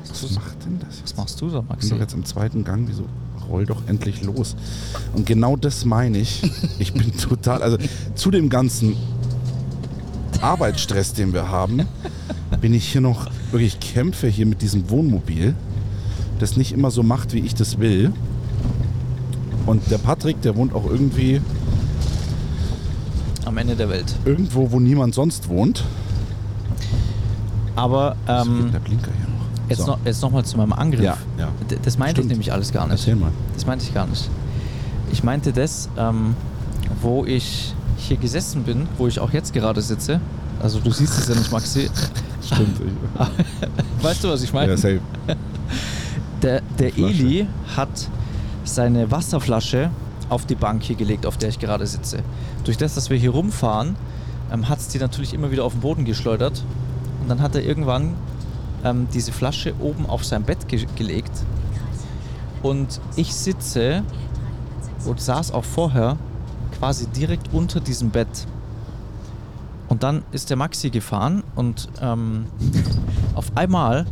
[0.10, 1.01] Was macht denn das?
[1.04, 1.89] Was machst du da, Ich bin Maxi?
[1.89, 3.06] doch jetzt im zweiten Gang, wieso
[3.49, 4.56] roll doch endlich los?
[5.13, 6.43] Und genau das meine ich.
[6.80, 7.77] Ich bin total, also
[8.15, 8.95] zu dem ganzen
[10.41, 11.88] Arbeitsstress, den wir haben,
[12.62, 15.56] bin ich hier noch wirklich kämpfe hier mit diesem Wohnmobil,
[16.39, 18.12] das nicht immer so macht, wie ich das will.
[19.65, 21.39] Und der Patrick, der wohnt auch irgendwie
[23.45, 24.15] Am Ende der Welt.
[24.25, 25.84] irgendwo, wo niemand sonst wohnt.
[27.75, 29.69] Aber ähm, der Blinker hier noch?
[29.69, 29.88] jetzt, So.
[29.88, 31.04] noch, jetzt noch mal zu meinem Angriff.
[31.04, 31.47] Ja, ja.
[31.84, 32.25] Das meinte Stimmt.
[32.25, 32.93] ich nämlich alles gar nicht.
[32.99, 33.32] Erzähl mal.
[33.54, 34.30] Das meinte ich gar nicht.
[35.12, 36.36] Ich meinte das, ähm,
[37.01, 37.73] wo ich
[38.08, 40.20] hier gesessen bin, wo ich auch jetzt gerade sitze.
[40.62, 41.90] Also du siehst es ja nicht, Maxi.
[42.46, 42.80] Stimmt.
[44.02, 44.72] Weißt du, was ich meine?
[44.72, 45.00] ja, safe.
[46.42, 46.98] Der, der.
[46.98, 48.10] Eli hat
[48.64, 49.92] seine Wasserflasche
[50.30, 52.24] auf die Bank hier gelegt, auf der ich gerade sitze.
[52.64, 53.96] Durch das, dass wir hier rumfahren,
[54.52, 56.64] ähm, hat es die natürlich immer wieder auf den Boden geschleudert.
[57.22, 58.16] Und dann hat er irgendwann
[58.84, 61.32] ähm, diese Flasche oben auf sein Bett ge gelegt.
[62.64, 64.04] Und ich sitze
[65.06, 66.18] und saß auch vorher
[66.82, 68.48] quasi direkt unter diesem Bett.
[69.88, 72.48] Und dann ist der Maxi gefahren und ähm,
[73.36, 74.08] auf einmal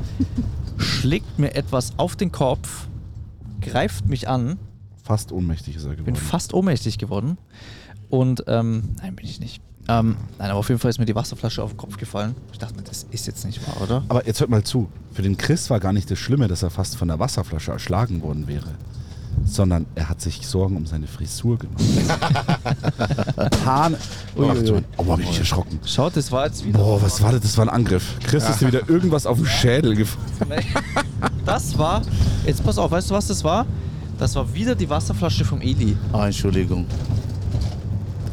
[0.77, 2.87] schlägt mir etwas auf den Kopf,
[3.59, 4.59] greift mich an,
[5.03, 6.05] Fast ohnmächtig ist er geworden.
[6.05, 7.39] bin fast ohnmächtig geworden.
[8.07, 9.63] Und ähm, nein, bin ich nicht.
[9.87, 12.35] Ähm, nein, aber auf jeden Fall ist mir die Wasserflasche auf den Kopf gefallen.
[12.51, 14.03] Ich dachte mir, das ist jetzt nicht wahr, oder?
[14.09, 14.89] Aber jetzt hört mal zu.
[15.13, 18.21] Für den Chris war gar nicht das Schlimme, dass er fast von der Wasserflasche erschlagen
[18.21, 18.75] worden wäre.
[19.45, 21.81] Sondern er hat sich Sorgen um seine Frisur gemacht.
[23.65, 23.95] Hahn.
[24.35, 24.83] Oh, Uiuiui.
[24.97, 25.79] oh, hab ich mich erschrocken.
[25.85, 26.77] Schaut, das war jetzt wieder.
[26.79, 27.41] Boah, was war das?
[27.41, 28.15] Das war ein Angriff.
[28.23, 30.63] Chris ist dir wieder irgendwas auf den Schädel gefallen.
[31.45, 32.01] Das war.
[32.45, 33.65] Jetzt pass auf, weißt du, was das war?
[34.19, 35.97] Das war wieder die Wasserflasche vom Eli.
[36.13, 36.85] Ah, Entschuldigung.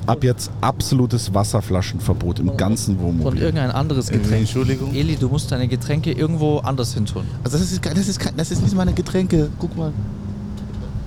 [0.06, 3.40] Ab jetzt absolutes Wasserflaschenverbot im ganzen Und Wohnmobil.
[3.42, 4.40] irgendein anderes Getränk.
[4.42, 4.94] Entschuldigung.
[4.94, 7.24] Eli, du musst deine Getränke irgendwo anders hin tun.
[7.42, 9.48] Also das ist, kein- das ist, kein- das ist nicht meine Getränke.
[9.58, 9.92] Guck mal.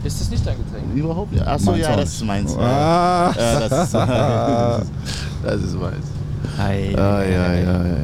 [0.04, 0.94] Ist das nicht dein Getränk?
[0.96, 1.46] Überhaupt nicht.
[1.46, 2.56] Achso, Meins ja, auch das ist meins.
[2.58, 3.34] Ah.
[3.38, 3.94] Ja, das ist,
[5.44, 6.06] das ist meins.
[6.58, 7.96] Ei, Ja, ja, ja, ja,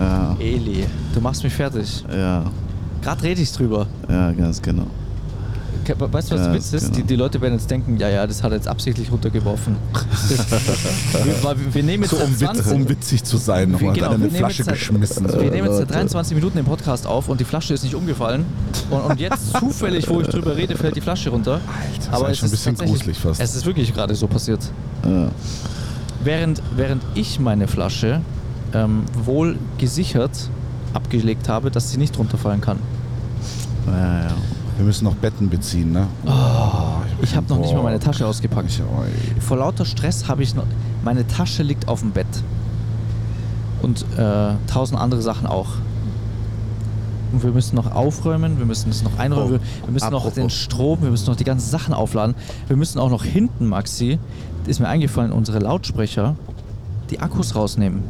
[0.00, 0.36] ja.
[0.40, 2.04] Eli, du machst mich fertig.
[2.12, 2.44] Ja,
[3.02, 3.86] Gerade rede ich drüber.
[4.08, 4.86] ja, ganz genau.
[5.88, 6.84] Weißt du, was Ja, Witz ist?
[6.84, 6.96] genau.
[6.96, 9.76] Die, die Leute werden jetzt denken, ja, ja, das hat er jetzt absichtlich runtergeworfen.
[11.24, 13.92] wir, wir, nehmen jetzt So, um, witz, 20 um witzig zu sein, nochmal.
[13.94, 15.26] genau, eine nehmen Flasche jetzt seit- geschmissen.
[15.32, 15.92] Wir nehmen jetzt seit Leute.
[15.92, 18.44] 23 Minuten den Podcast auf und die Flasche ist nicht umgefallen.
[18.90, 21.52] Und, und jetzt zufällig, wo ich drüber rede, fällt die Flasche runter.
[21.54, 23.40] Alter, das Aber ist es schon ein ist bisschen gruselig fast.
[23.40, 24.60] Es ist wirklich gerade so passiert.
[25.04, 25.28] Ja.
[26.22, 28.20] Während, während ich meine Flasche
[28.72, 30.48] ähm, wohl gesichert
[30.94, 32.78] abgelegt habe, dass sie nicht runterfallen kann.
[33.86, 34.28] Ja, ja.
[34.76, 36.06] Wir müssen noch Betten beziehen, ne?
[36.26, 36.30] Oh,
[37.22, 38.68] Ich habe noch nicht mal meine Tasche ausgepackt.
[38.68, 39.42] Ich.
[39.42, 40.64] Vor lauter Stress habe ich noch.
[41.04, 42.26] Meine Tasche liegt auf dem Bett.
[43.82, 45.68] Und äh, tausend andere Sachen auch.
[47.32, 50.50] Und wir müssen noch aufräumen, wir müssen es noch einräumen, Oh, wir, müssen noch den
[50.50, 52.36] Strom, wir müssen noch die ganzen Sachen aufladen.
[52.68, 54.18] Wir müssen auch noch hinten, Maxi,
[54.66, 56.36] ist mir eingefallen, unsere Lautsprecher,
[57.10, 58.04] die Akkus rausnehmen.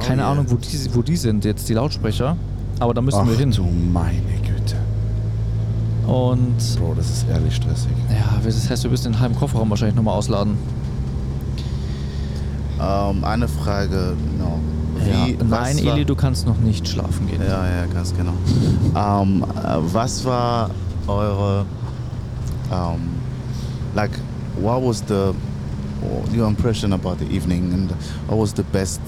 [0.00, 0.32] Keine yeah.
[0.32, 2.36] Ahnung, wo die, wo die sind, jetzt die Lautsprecher.
[2.80, 3.52] Aber da müssen Ach wir hin.
[3.52, 4.49] du meine Güte.
[6.10, 7.92] Und Bro, das ist ehrlich stressig.
[8.10, 10.56] ja, das heißt, wir müssen den halben Kofferraum wahrscheinlich nochmal ausladen.
[12.80, 14.58] Ähm, eine Frage noch.
[15.06, 17.40] Ja, nein, Eli, du kannst noch nicht schlafen gehen.
[17.40, 18.32] Ja, ja, ganz genau.
[18.96, 20.70] Ähm, äh, was war
[21.06, 21.64] eure,
[22.70, 23.00] um,
[23.94, 24.10] like,
[24.60, 25.32] what was the,
[26.36, 27.94] your impression about the evening and
[28.26, 29.00] what was the best,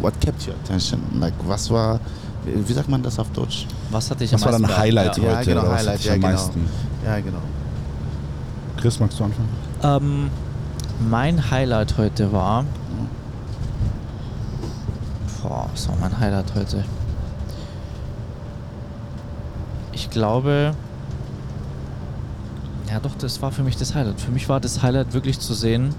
[0.00, 1.00] what kept your attention?
[1.20, 2.00] Like, was war,
[2.44, 3.66] wie sagt man das auf Deutsch?
[3.92, 5.16] Was hat dich Was am war meisten dein Highlight?
[5.18, 5.44] Ja, heute?
[5.50, 6.32] genau, oder was hat Highlight, dich ja, am genau.
[6.32, 6.68] meisten?
[7.04, 7.38] Ja, genau.
[8.78, 9.48] Chris, magst du anfangen?
[9.82, 10.30] Ähm,
[11.10, 12.64] Mein Highlight heute war.
[15.42, 16.84] Boah, was war mein Highlight heute?
[19.92, 20.74] Ich glaube.
[22.90, 24.20] Ja, doch, das war für mich das Highlight.
[24.20, 25.94] Für mich war das Highlight wirklich zu sehen,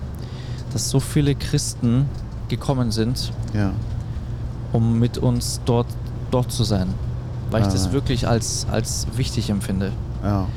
[0.74, 2.06] dass so viele Christen
[2.50, 3.72] gekommen sind, Ja.
[4.72, 5.88] um mit uns dort,
[6.32, 6.88] dort zu sein.
[7.54, 9.92] Weil ich das wirklich als, als wichtig empfinde.
[10.24, 10.48] Ja.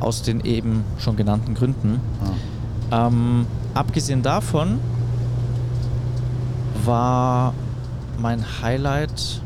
[0.00, 2.00] Aus den eben schon genannten Gründen.
[2.90, 3.06] ja.
[3.06, 4.80] Ähm, abgesehen davon
[6.84, 7.54] war
[8.18, 9.40] mein Highlight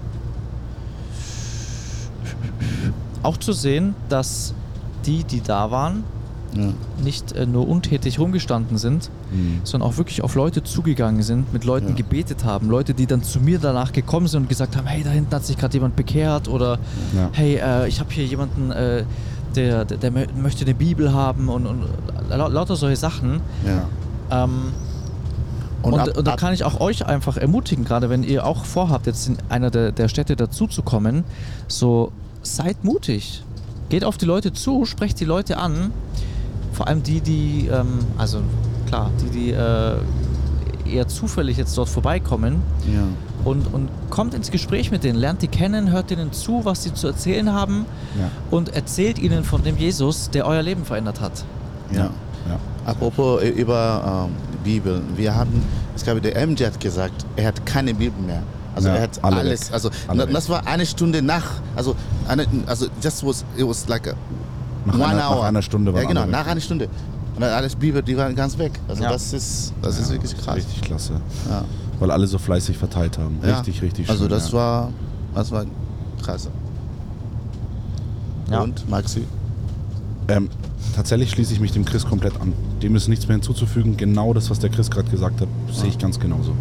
[3.22, 4.54] auch zu sehen, dass
[5.04, 6.04] die, die da waren,
[6.56, 7.02] ja.
[7.02, 9.60] nicht äh, nur untätig rumgestanden sind, Mhm.
[9.64, 11.94] sondern auch wirklich auf Leute zugegangen sind, mit Leuten Ja.
[11.94, 12.68] gebetet haben.
[12.70, 15.44] Leute, die dann zu mir danach gekommen sind und gesagt haben, hey, da hinten hat
[15.44, 16.78] sich gerade jemand bekehrt oder
[17.14, 17.28] Ja.
[17.32, 19.04] hey, äh, ich habe hier jemanden, äh,
[19.56, 21.84] der, der, der mö- möchte eine Bibel haben und, und
[22.28, 23.40] lau- lauter solche Sachen.
[24.30, 24.72] Ähm,
[25.82, 29.06] und, ab- und da kann ich auch euch einfach ermutigen, gerade wenn ihr auch vorhabt,
[29.06, 31.24] jetzt in einer der, der Städte dazuzukommen,
[31.68, 32.10] so
[32.42, 33.42] seid mutig.
[33.90, 35.92] Geht auf die Leute zu, sprecht die Leute an.
[36.74, 38.40] Vor allem die, die, ähm, also
[38.88, 39.96] klar, die, die äh,
[40.92, 43.02] eher zufällig jetzt dort vorbeikommen ja.
[43.50, 46.92] und, und kommt ins Gespräch mit denen, lernt die kennen, hört ihnen zu, was sie
[46.92, 47.86] zu erzählen haben
[48.18, 48.28] Ja.
[48.50, 51.44] und erzählt ihnen von dem Jesus, der euer Leben verändert hat.
[51.92, 52.10] Ja.
[52.48, 52.58] Ja.
[52.84, 55.62] Apropos äh, über ähm, Bibel, wir haben,
[55.96, 58.42] ich glaube, der MJ hat gesagt, er hat keine Bibel mehr.
[58.74, 59.72] Also Ja, er hat alle alles, weg.
[59.74, 60.34] also Alle na- weg.
[60.34, 61.44] das war eine Stunde nach,
[61.76, 61.94] also
[62.28, 64.14] eine, also just was, it was like a
[64.86, 66.88] Nach one einer- nach einer Stunde waren Ja genau, nach einer Stunde.
[67.34, 68.72] Und dann alles Bibel, die waren ganz weg.
[68.88, 69.10] Also Ja.
[69.10, 70.56] das ist, das ist wirklich krass.
[70.56, 71.14] Richtig klasse.
[71.50, 71.64] Ja.
[71.98, 73.38] Weil alle so fleißig verteilt haben.
[73.42, 73.56] Ja.
[73.56, 74.58] Richtig, richtig Also schön, das ja.
[74.58, 74.90] war,
[75.34, 75.64] das war
[76.22, 76.48] krass.
[78.50, 78.60] Ja.
[78.62, 79.24] Und Maxi?
[80.28, 80.48] Ähm,
[80.94, 82.52] tatsächlich schließe ich mich dem Chris komplett an.
[82.82, 83.96] Dem ist nichts mehr hinzuzufügen.
[83.96, 86.52] Genau das, was der Chris gerade gesagt hat, sehe ich ganz genauso.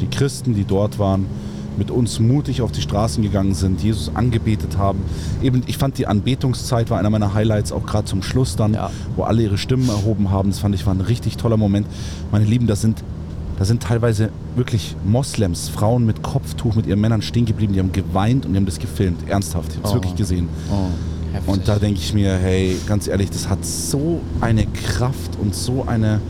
[0.00, 1.26] Die Christen, die dort waren,
[1.76, 5.00] mit uns mutig auf die Straßen gegangen sind, Jesus angebetet haben.
[5.42, 8.90] Eben, ich fand die Anbetungszeit war einer meiner Highlights, auch gerade zum Schluss dann, Ja.
[9.16, 10.50] wo alle ihre Stimmen erhoben haben.
[10.50, 11.86] Das fand ich war ein richtig toller Moment.
[12.32, 13.02] Meine Lieben, das sind,
[13.58, 17.92] da sind teilweise wirklich Moslems, Frauen mit Kopftuch, mit ihren Männern stehen geblieben, die haben
[17.92, 19.28] geweint und die haben das gefilmt.
[19.28, 19.96] Ernsthaft, ich habe es Oh.
[19.96, 20.48] wirklich gesehen.
[20.70, 20.88] Oh.
[21.52, 25.84] Und da denke ich mir, hey, ganz ehrlich, das hat so eine Kraft und so
[25.86, 26.20] eine,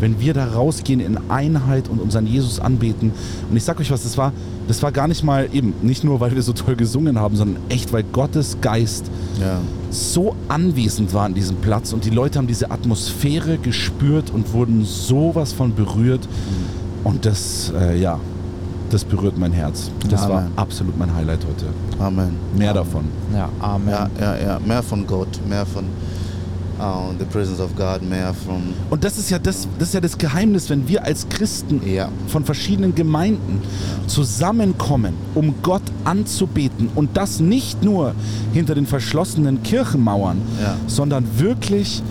[0.00, 3.12] wenn wir da rausgehen in Einheit und unseren Jesus anbeten.
[3.50, 4.32] Und ich sag euch was, das war,
[4.68, 7.62] das war gar nicht mal eben, nicht nur, weil wir so toll gesungen haben, sondern
[7.68, 9.06] echt, weil Gottes Geist
[9.40, 9.58] Ja.
[9.90, 14.84] so anwesend war an diesem Platz und die Leute haben diese Atmosphäre gespürt und wurden
[14.84, 16.26] sowas von berührt.
[17.04, 18.18] Und das, äh, ja,
[18.90, 19.90] das berührt mein Herz.
[20.08, 20.52] Das Ja, war Amen.
[20.56, 21.66] absolut mein Highlight heute.
[22.02, 22.36] Amen.
[22.56, 23.04] Mehr davon.
[23.34, 23.88] Ja, Amen.
[23.90, 24.60] Ja, ja, ja.
[24.64, 25.84] Mehr von Gott, mehr von
[26.80, 30.00] uh, the presence of God, mehr von Und das ist ja das, das ist ja
[30.00, 32.08] das Geheimnis, wenn wir als Christen Ja.
[32.28, 33.60] von verschiedenen Gemeinden
[34.06, 38.14] zusammenkommen, um Gott anzubeten und das nicht nur
[38.52, 40.74] hinter den verschlossenen Kirchenmauern, Ja.
[40.86, 42.02] sondern wirklich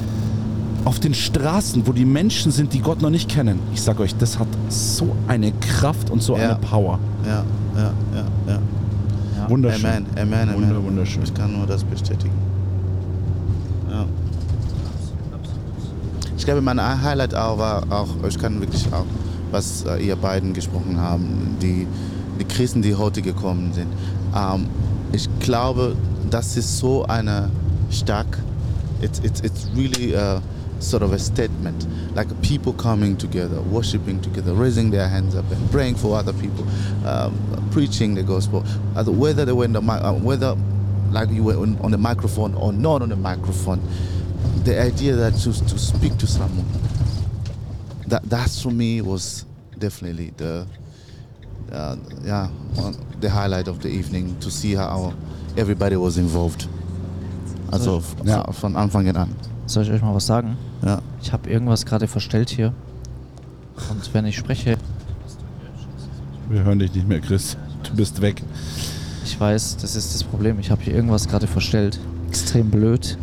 [0.86, 3.60] auf den Straßen, wo die Menschen sind, die Gott noch nicht kennen.
[3.74, 6.44] Ich sage euch, das hat so eine Kraft und so Ja.
[6.50, 7.00] eine Power.
[7.26, 7.44] Ja,
[7.76, 8.24] ja, ja,
[8.54, 8.60] ja.
[9.50, 9.86] Wunderschön.
[9.90, 10.56] Amen, Amen, Amen.
[10.56, 11.24] Wunder, wunderschön.
[11.24, 12.34] Ich kann nur das bestätigen.
[13.90, 14.06] Ja.
[16.44, 19.06] Ich glaube, mein Highlight auch war auch, ich kann wirklich auch,
[19.52, 21.88] was äh, ihr beiden gesprochen haben, die,
[22.38, 23.88] die Christen, die heute gekommen sind.
[24.36, 24.66] Ähm,
[25.14, 25.96] ich glaube,
[26.30, 27.50] das ist so eine
[27.90, 28.40] stark,
[29.02, 30.42] it's, it's, it's really a
[30.80, 35.72] sort of a statement, like people coming together, worshiping together, raising their hands up and
[35.72, 36.66] praying for other people,
[37.06, 37.32] um,
[37.72, 38.66] preaching the gospel.
[38.98, 40.58] Uh, whether they were in the, uh, whether
[41.10, 43.80] like you were on the microphone or not on the microphone,
[44.64, 46.66] the idea that to, to speak to someone,
[48.08, 49.46] that that's for me was
[49.80, 50.66] definitely the
[51.72, 55.14] uh, yeah one, the highlight of the evening to see how
[55.58, 56.68] everybody was involved.
[57.72, 58.44] Also Ja.
[58.52, 59.36] von Anfang an.
[59.66, 60.58] Soll ich euch mal was sagen?
[60.86, 61.02] Ja.
[61.22, 62.74] Ich habe irgendwas gerade verstellt hier.
[63.90, 64.78] Und wenn ich spreche,
[66.50, 67.58] Wir hören dich nicht mehr, Chris.
[67.84, 68.44] Du bist weg.
[69.26, 70.60] ich weiß, das ist das Problem.
[70.60, 72.00] Ich habe hier irgendwas gerade verstellt.
[72.28, 73.18] Extrem blöd.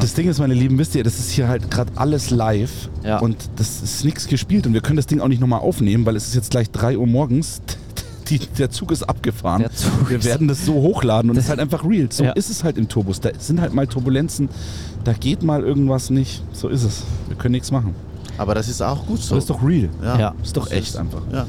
[0.00, 3.18] Das Ding ist, meine Lieben, wisst ihr, das ist hier halt gerade alles live Ja.
[3.18, 6.16] und das ist nichts gespielt und wir können das Ding auch nicht nochmal aufnehmen, weil
[6.16, 7.60] es ist jetzt gleich 3 Uhr morgens.
[8.28, 9.64] Die, der Zug ist abgefahren.
[9.72, 12.08] Zug wir ist- werden das so hochladen und es ist halt einfach real.
[12.10, 12.32] So Ja.
[12.32, 13.20] ist es halt im Turbus.
[13.20, 14.48] Da sind halt mal Turbulenzen,
[15.04, 16.42] da geht mal irgendwas nicht.
[16.52, 17.04] So ist es.
[17.28, 17.94] Wir können nichts machen.
[18.36, 19.36] Aber das ist auch gut so.
[19.36, 19.88] Das ist doch real.
[20.02, 20.18] ja.
[20.18, 20.34] Ja.
[20.38, 21.22] Das ist doch echt einfach.
[21.32, 21.46] Ja.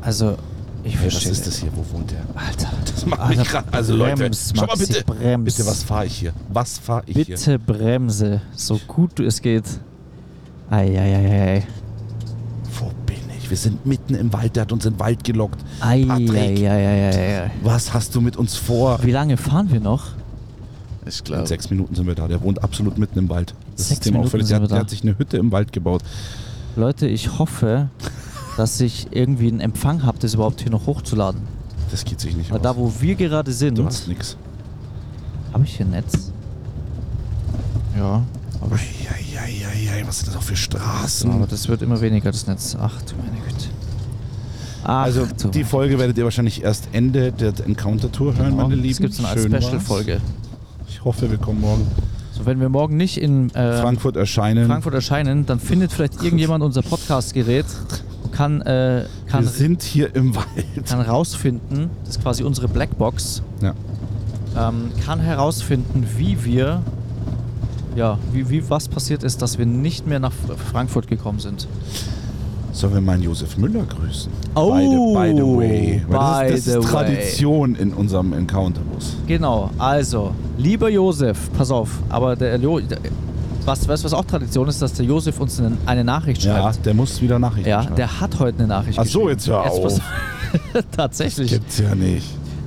[0.00, 0.36] Also,
[0.86, 1.32] ich Was verstehe.
[1.32, 1.70] ist das hier?
[1.74, 2.20] Wo wohnt der?
[2.34, 2.68] Alter.
[2.84, 5.02] Das macht mich grad, also Leute, Brems, schau mal bitte.
[5.04, 5.56] Brems.
[5.56, 6.32] Bitte, was fahre ich hier?
[6.48, 7.36] Was fahre ich hier?
[7.36, 9.64] Bitte bremse, so gut du es geht.
[10.70, 11.64] Eieiei.
[12.78, 13.48] Wo bin ich?
[13.50, 14.56] Wir sind mitten im Wald.
[14.56, 15.60] Der hat uns in den Wald gelockt.
[15.80, 17.50] Patrick, Eieiei.
[17.62, 18.98] was hast du mit uns vor?
[19.02, 20.08] Wie lange fahren wir noch?
[21.06, 21.46] Ich In glaube.
[21.46, 22.26] sechs Minuten sind wir da.
[22.26, 23.54] Der wohnt absolut mitten im Wald.
[23.76, 24.46] Das Sechs ist dem Minuten auffällig.
[24.48, 26.02] sind Der, der hat sich eine Hütte im Wald gebaut.
[26.74, 27.88] Leute, ich hoffe,
[28.56, 31.42] dass ich irgendwie einen Empfang habe, das überhaupt hier noch hochzuladen.
[31.90, 32.62] Das geht sich nicht Weil aus.
[32.62, 34.36] da, wo wir gerade sind, du hast nix.
[35.52, 36.32] habe ich hier Netz?
[37.96, 38.22] Ja,
[38.60, 41.30] aber, Eieiei, was sind das auch für Straßen?
[41.30, 42.76] aber das wird immer weniger, das Netz.
[42.80, 43.68] Ach du meine Güte.
[44.84, 48.74] Ach, Also du die meine Folge werdet ihr wahrscheinlich erst Ende der Encounter-Tour hören, meine
[48.74, 48.96] Lieben.
[48.98, 49.64] Gibt es dann als Schön war's.
[49.64, 50.20] Special-Folge.
[50.88, 51.86] Ich hoffe, wir kommen morgen
[52.32, 54.66] So, wenn wir morgen nicht in äh, Frankfurt erscheinen.
[54.66, 57.66] Frankfurt erscheinen, dann findet vielleicht irgendjemand unser Podcast-Gerät
[58.36, 60.46] kann, äh, kann, wir sind hier im Wald.
[60.88, 63.72] kann rausfinden, das ist quasi unsere Blackbox, Ja.
[64.68, 66.82] ähm, kann herausfinden, wie wir,
[67.94, 70.32] ja, wie, wie was passiert ist, dass wir nicht mehr nach
[70.70, 71.66] Frankfurt gekommen sind.
[72.72, 74.30] Sollen wir mal Josef Müller grüßen?
[74.54, 76.02] Oh, by, the, by the way.
[76.08, 77.04] Weil by das ist, das the ist way.
[77.06, 79.16] Tradition in unserem Encounterbus.
[79.26, 82.98] Genau, also, lieber Josef, pass auf, aber der, Jo- der
[83.66, 86.58] was, weißt du, was auch Tradition ist, dass der Josef uns eine, eine Nachricht Ja,
[86.60, 86.86] schreibt.
[86.86, 87.96] der muss wieder Nachrichten Ja, schreiben.
[87.96, 90.00] der hat heute eine Nachricht Ach so, jetzt hör auf.
[90.96, 91.50] Tatsächlich.
[91.50, 92.26] Gibt's ja nicht.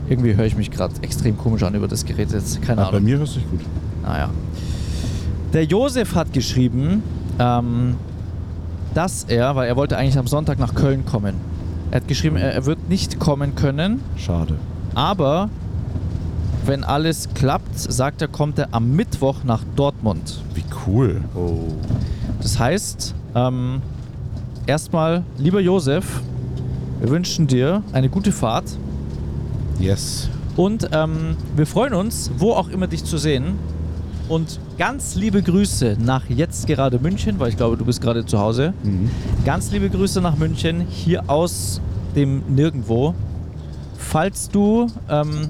[0.10, 2.62] Irgendwie höre ich mich gerade extrem komisch an über das Gerät jetzt.
[2.62, 3.04] Keine bei Ahnung.
[3.04, 3.62] mir hörst du dich gut.
[4.04, 4.30] Naja.
[5.54, 7.04] Der Josef hat geschrieben,
[7.40, 7.96] ähm,
[8.94, 11.36] dass er, weil er wollte eigentlich am Sonntag nach Köln kommen.
[11.92, 14.56] Er hat geschrieben, er, er wird nicht kommen können, Schade.
[14.96, 15.50] aber
[16.66, 20.42] wenn alles klappt, sagt er, kommt er am Mittwoch nach Dortmund.
[20.54, 21.22] Wie cool.
[22.42, 23.82] Das heißt, ähm,
[24.68, 26.22] erstmal, lieber Josef,
[27.00, 28.66] wir wünschen dir eine gute Fahrt
[29.80, 30.30] Yes.
[30.58, 33.54] und ähm, wir freuen uns, wo auch immer dich zu sehen.
[34.28, 38.38] Und ganz liebe Grüße nach jetzt gerade München, weil ich glaube, du bist gerade zu
[38.40, 38.74] Hause.
[38.84, 39.10] Mhm.
[39.44, 41.82] Ganz liebe Grüße nach München, hier aus
[42.16, 43.16] dem Nirgendwo.
[43.98, 45.50] Falls du ähm,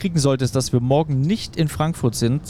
[0.00, 2.40] mitkriegen solltest, dass wir morgen nicht in Frankfurt sind,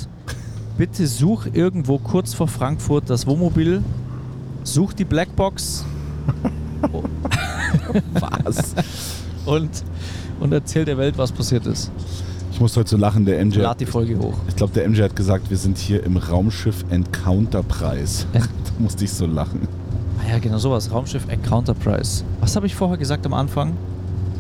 [0.78, 3.82] bitte such irgendwo kurz vor Frankfurt das Wohnmobil,
[4.62, 5.84] such die Blackbox
[8.44, 8.74] Was?
[9.46, 9.68] und,
[10.38, 11.90] und erzähl der Welt, was passiert ist.
[12.52, 13.58] Ich muss heute so lachen, der MJ.
[13.58, 14.34] Lad die Folge hoch.
[14.46, 18.26] Ich glaube, der MJ hat gesagt, wir sind hier im Raumschiff Encounterpreis.
[18.32, 18.40] da
[18.78, 19.66] musste ich so lachen.
[20.24, 20.92] Ah ja, genau sowas.
[20.92, 22.22] Raumschiff Encounter Prize.
[22.40, 23.72] Was habe ich vorher gesagt am Anfang?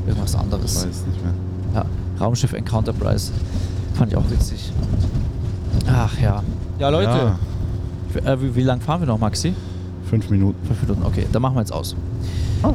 [0.06, 0.76] Irgendwas Ich anderes.
[0.86, 1.34] weiß nicht mehr.
[1.74, 1.86] Ja,
[2.20, 3.32] Raumschiff Encounter Prize.
[3.94, 4.72] Fand ich auch witzig.
[5.88, 6.42] Ach ja.
[6.78, 7.10] Ja, Leute.
[7.10, 7.38] Ja,
[8.12, 9.54] Wie, äh, wie, wie lang fahren wir noch, Maxi?
[10.08, 10.66] fünf Minuten.
[10.66, 11.02] Fünf Minuten.
[11.04, 11.94] Okay, dann machen wir jetzt aus.
[12.62, 12.72] Ah.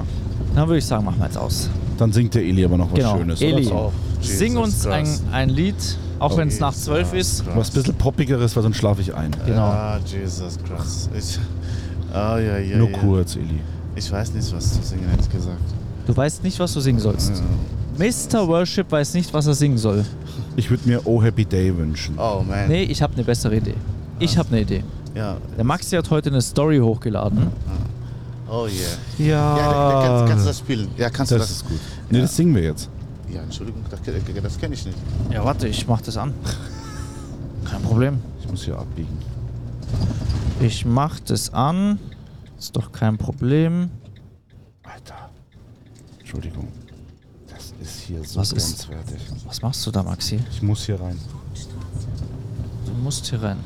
[0.55, 1.69] Dann würde ich sagen, machen wir jetzt aus.
[1.97, 3.17] Dann singt der Eli aber noch was genau.
[3.17, 3.41] Schönes.
[3.41, 5.75] Eli, Oder sing uns ein, ein Lied,
[6.19, 7.43] auch Oh, wenn es nach zwölf ist.
[7.43, 7.57] Christ.
[7.57, 9.31] Was ein bisschen poppigeres, weil sonst schlafe ich ein.
[9.45, 9.61] Genau.
[9.63, 11.09] Ah, Jesus Christ.
[11.17, 11.39] Ich,
[12.13, 12.97] ah, ja, ja, Nur ja.
[12.99, 13.59] kurz, Eli.
[13.97, 15.59] Ich weiß nicht, was zu singen, ehrlich gesagt.
[16.07, 17.31] Du weißt nicht, was du singen sollst.
[17.31, 17.41] Ja.
[17.97, 18.47] Mr.
[18.47, 20.05] Worship weiß nicht, was er singen soll.
[20.57, 22.17] Ich würde mir Oh Happy Day wünschen.
[22.17, 22.67] Oh, man.
[22.67, 23.75] Nee, ich habe eine bessere Idee.
[24.19, 24.83] Ich habe eine Idee.
[25.13, 25.37] Ja.
[25.57, 27.47] Der Maxi hat heute eine Story hochgeladen.
[28.49, 28.69] Oh, yeah.
[29.17, 30.87] Ja, Ja, da, da kannst, kannst du das spielen.
[30.97, 31.57] Ja, kannst du das das.
[31.57, 31.79] ist gut.
[32.09, 32.23] Nee, Ja.
[32.23, 32.89] das singen wir jetzt.
[33.33, 33.99] Ja, Entschuldigung, das,
[34.43, 34.97] das kenne ich nicht.
[35.31, 36.33] Ja, warte, ich mach das an.
[37.63, 38.19] Kein Problem.
[38.41, 39.17] Ich muss hier abbiegen.
[40.59, 41.99] Ich mach das an.
[42.59, 43.89] Ist doch kein Problem.
[44.83, 45.29] Alter.
[46.19, 46.67] Entschuldigung.
[47.81, 49.21] Ist hier so Was ist- grenzwertig.
[49.45, 50.39] Was machst du da, Maxi?
[50.51, 51.17] Ich muss hier rein.
[52.85, 53.57] Du musst hier rein.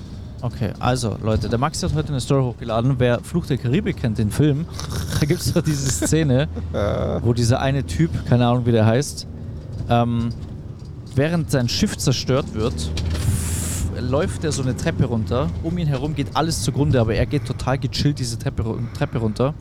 [0.41, 2.95] Okay, also Leute, der Maxi hat heute eine Story hochgeladen.
[2.97, 4.65] Wer Fluch der Karibik kennt, den Film,
[5.19, 6.47] da gibt es doch diese Szene,
[7.21, 9.27] wo dieser eine Typ, keine Ahnung wie der heißt,
[9.89, 10.29] ähm,
[11.15, 12.73] während sein Schiff zerstört wird,
[13.99, 15.49] läuft er so eine Treppe runter.
[15.61, 18.63] Um ihn herum geht alles zugrunde, aber er geht total gechillt diese Treppe,
[18.97, 19.53] Treppe runter.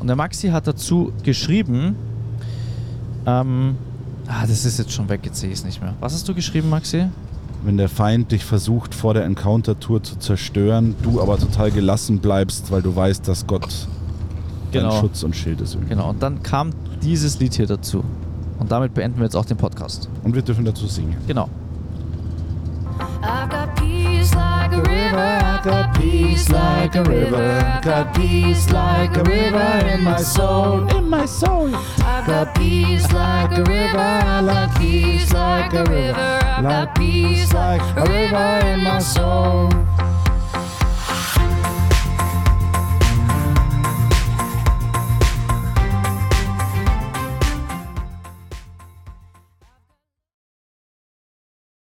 [0.00, 1.94] Und der Maxi hat dazu geschrieben,
[3.40, 3.76] ähm,
[4.28, 5.94] ah, das ist jetzt schon weg, jetzt sehe ich es nicht mehr.
[6.00, 7.06] Was hast du geschrieben, Maxi?
[7.62, 12.70] Wenn der Feind dich versucht, vor der Encounter-Tour zu zerstören, du aber total gelassen bleibst,
[12.70, 13.86] weil du weißt, dass Gott
[14.72, 14.90] Genau.
[14.90, 15.74] dein Schutz und Schild ist.
[15.74, 15.90] irgendwie.
[15.90, 16.70] Genau, und dann kam
[17.02, 18.02] dieses Lied hier dazu.
[18.58, 20.08] Und damit beenden wir jetzt auch den Podcast.
[20.22, 21.16] Und wir dürfen dazu singen.
[21.26, 21.48] Genau.
[23.22, 23.69] I've got
[24.20, 25.16] peace like a river.
[25.16, 27.36] I've got peace like a river.
[27.36, 30.86] I've got peace like a river in my soul.
[30.96, 31.74] In my soul.
[31.74, 33.98] I've got peace like a river.
[33.98, 36.18] I like peace like a river.
[36.18, 39.70] I've got peace like a river in my soul.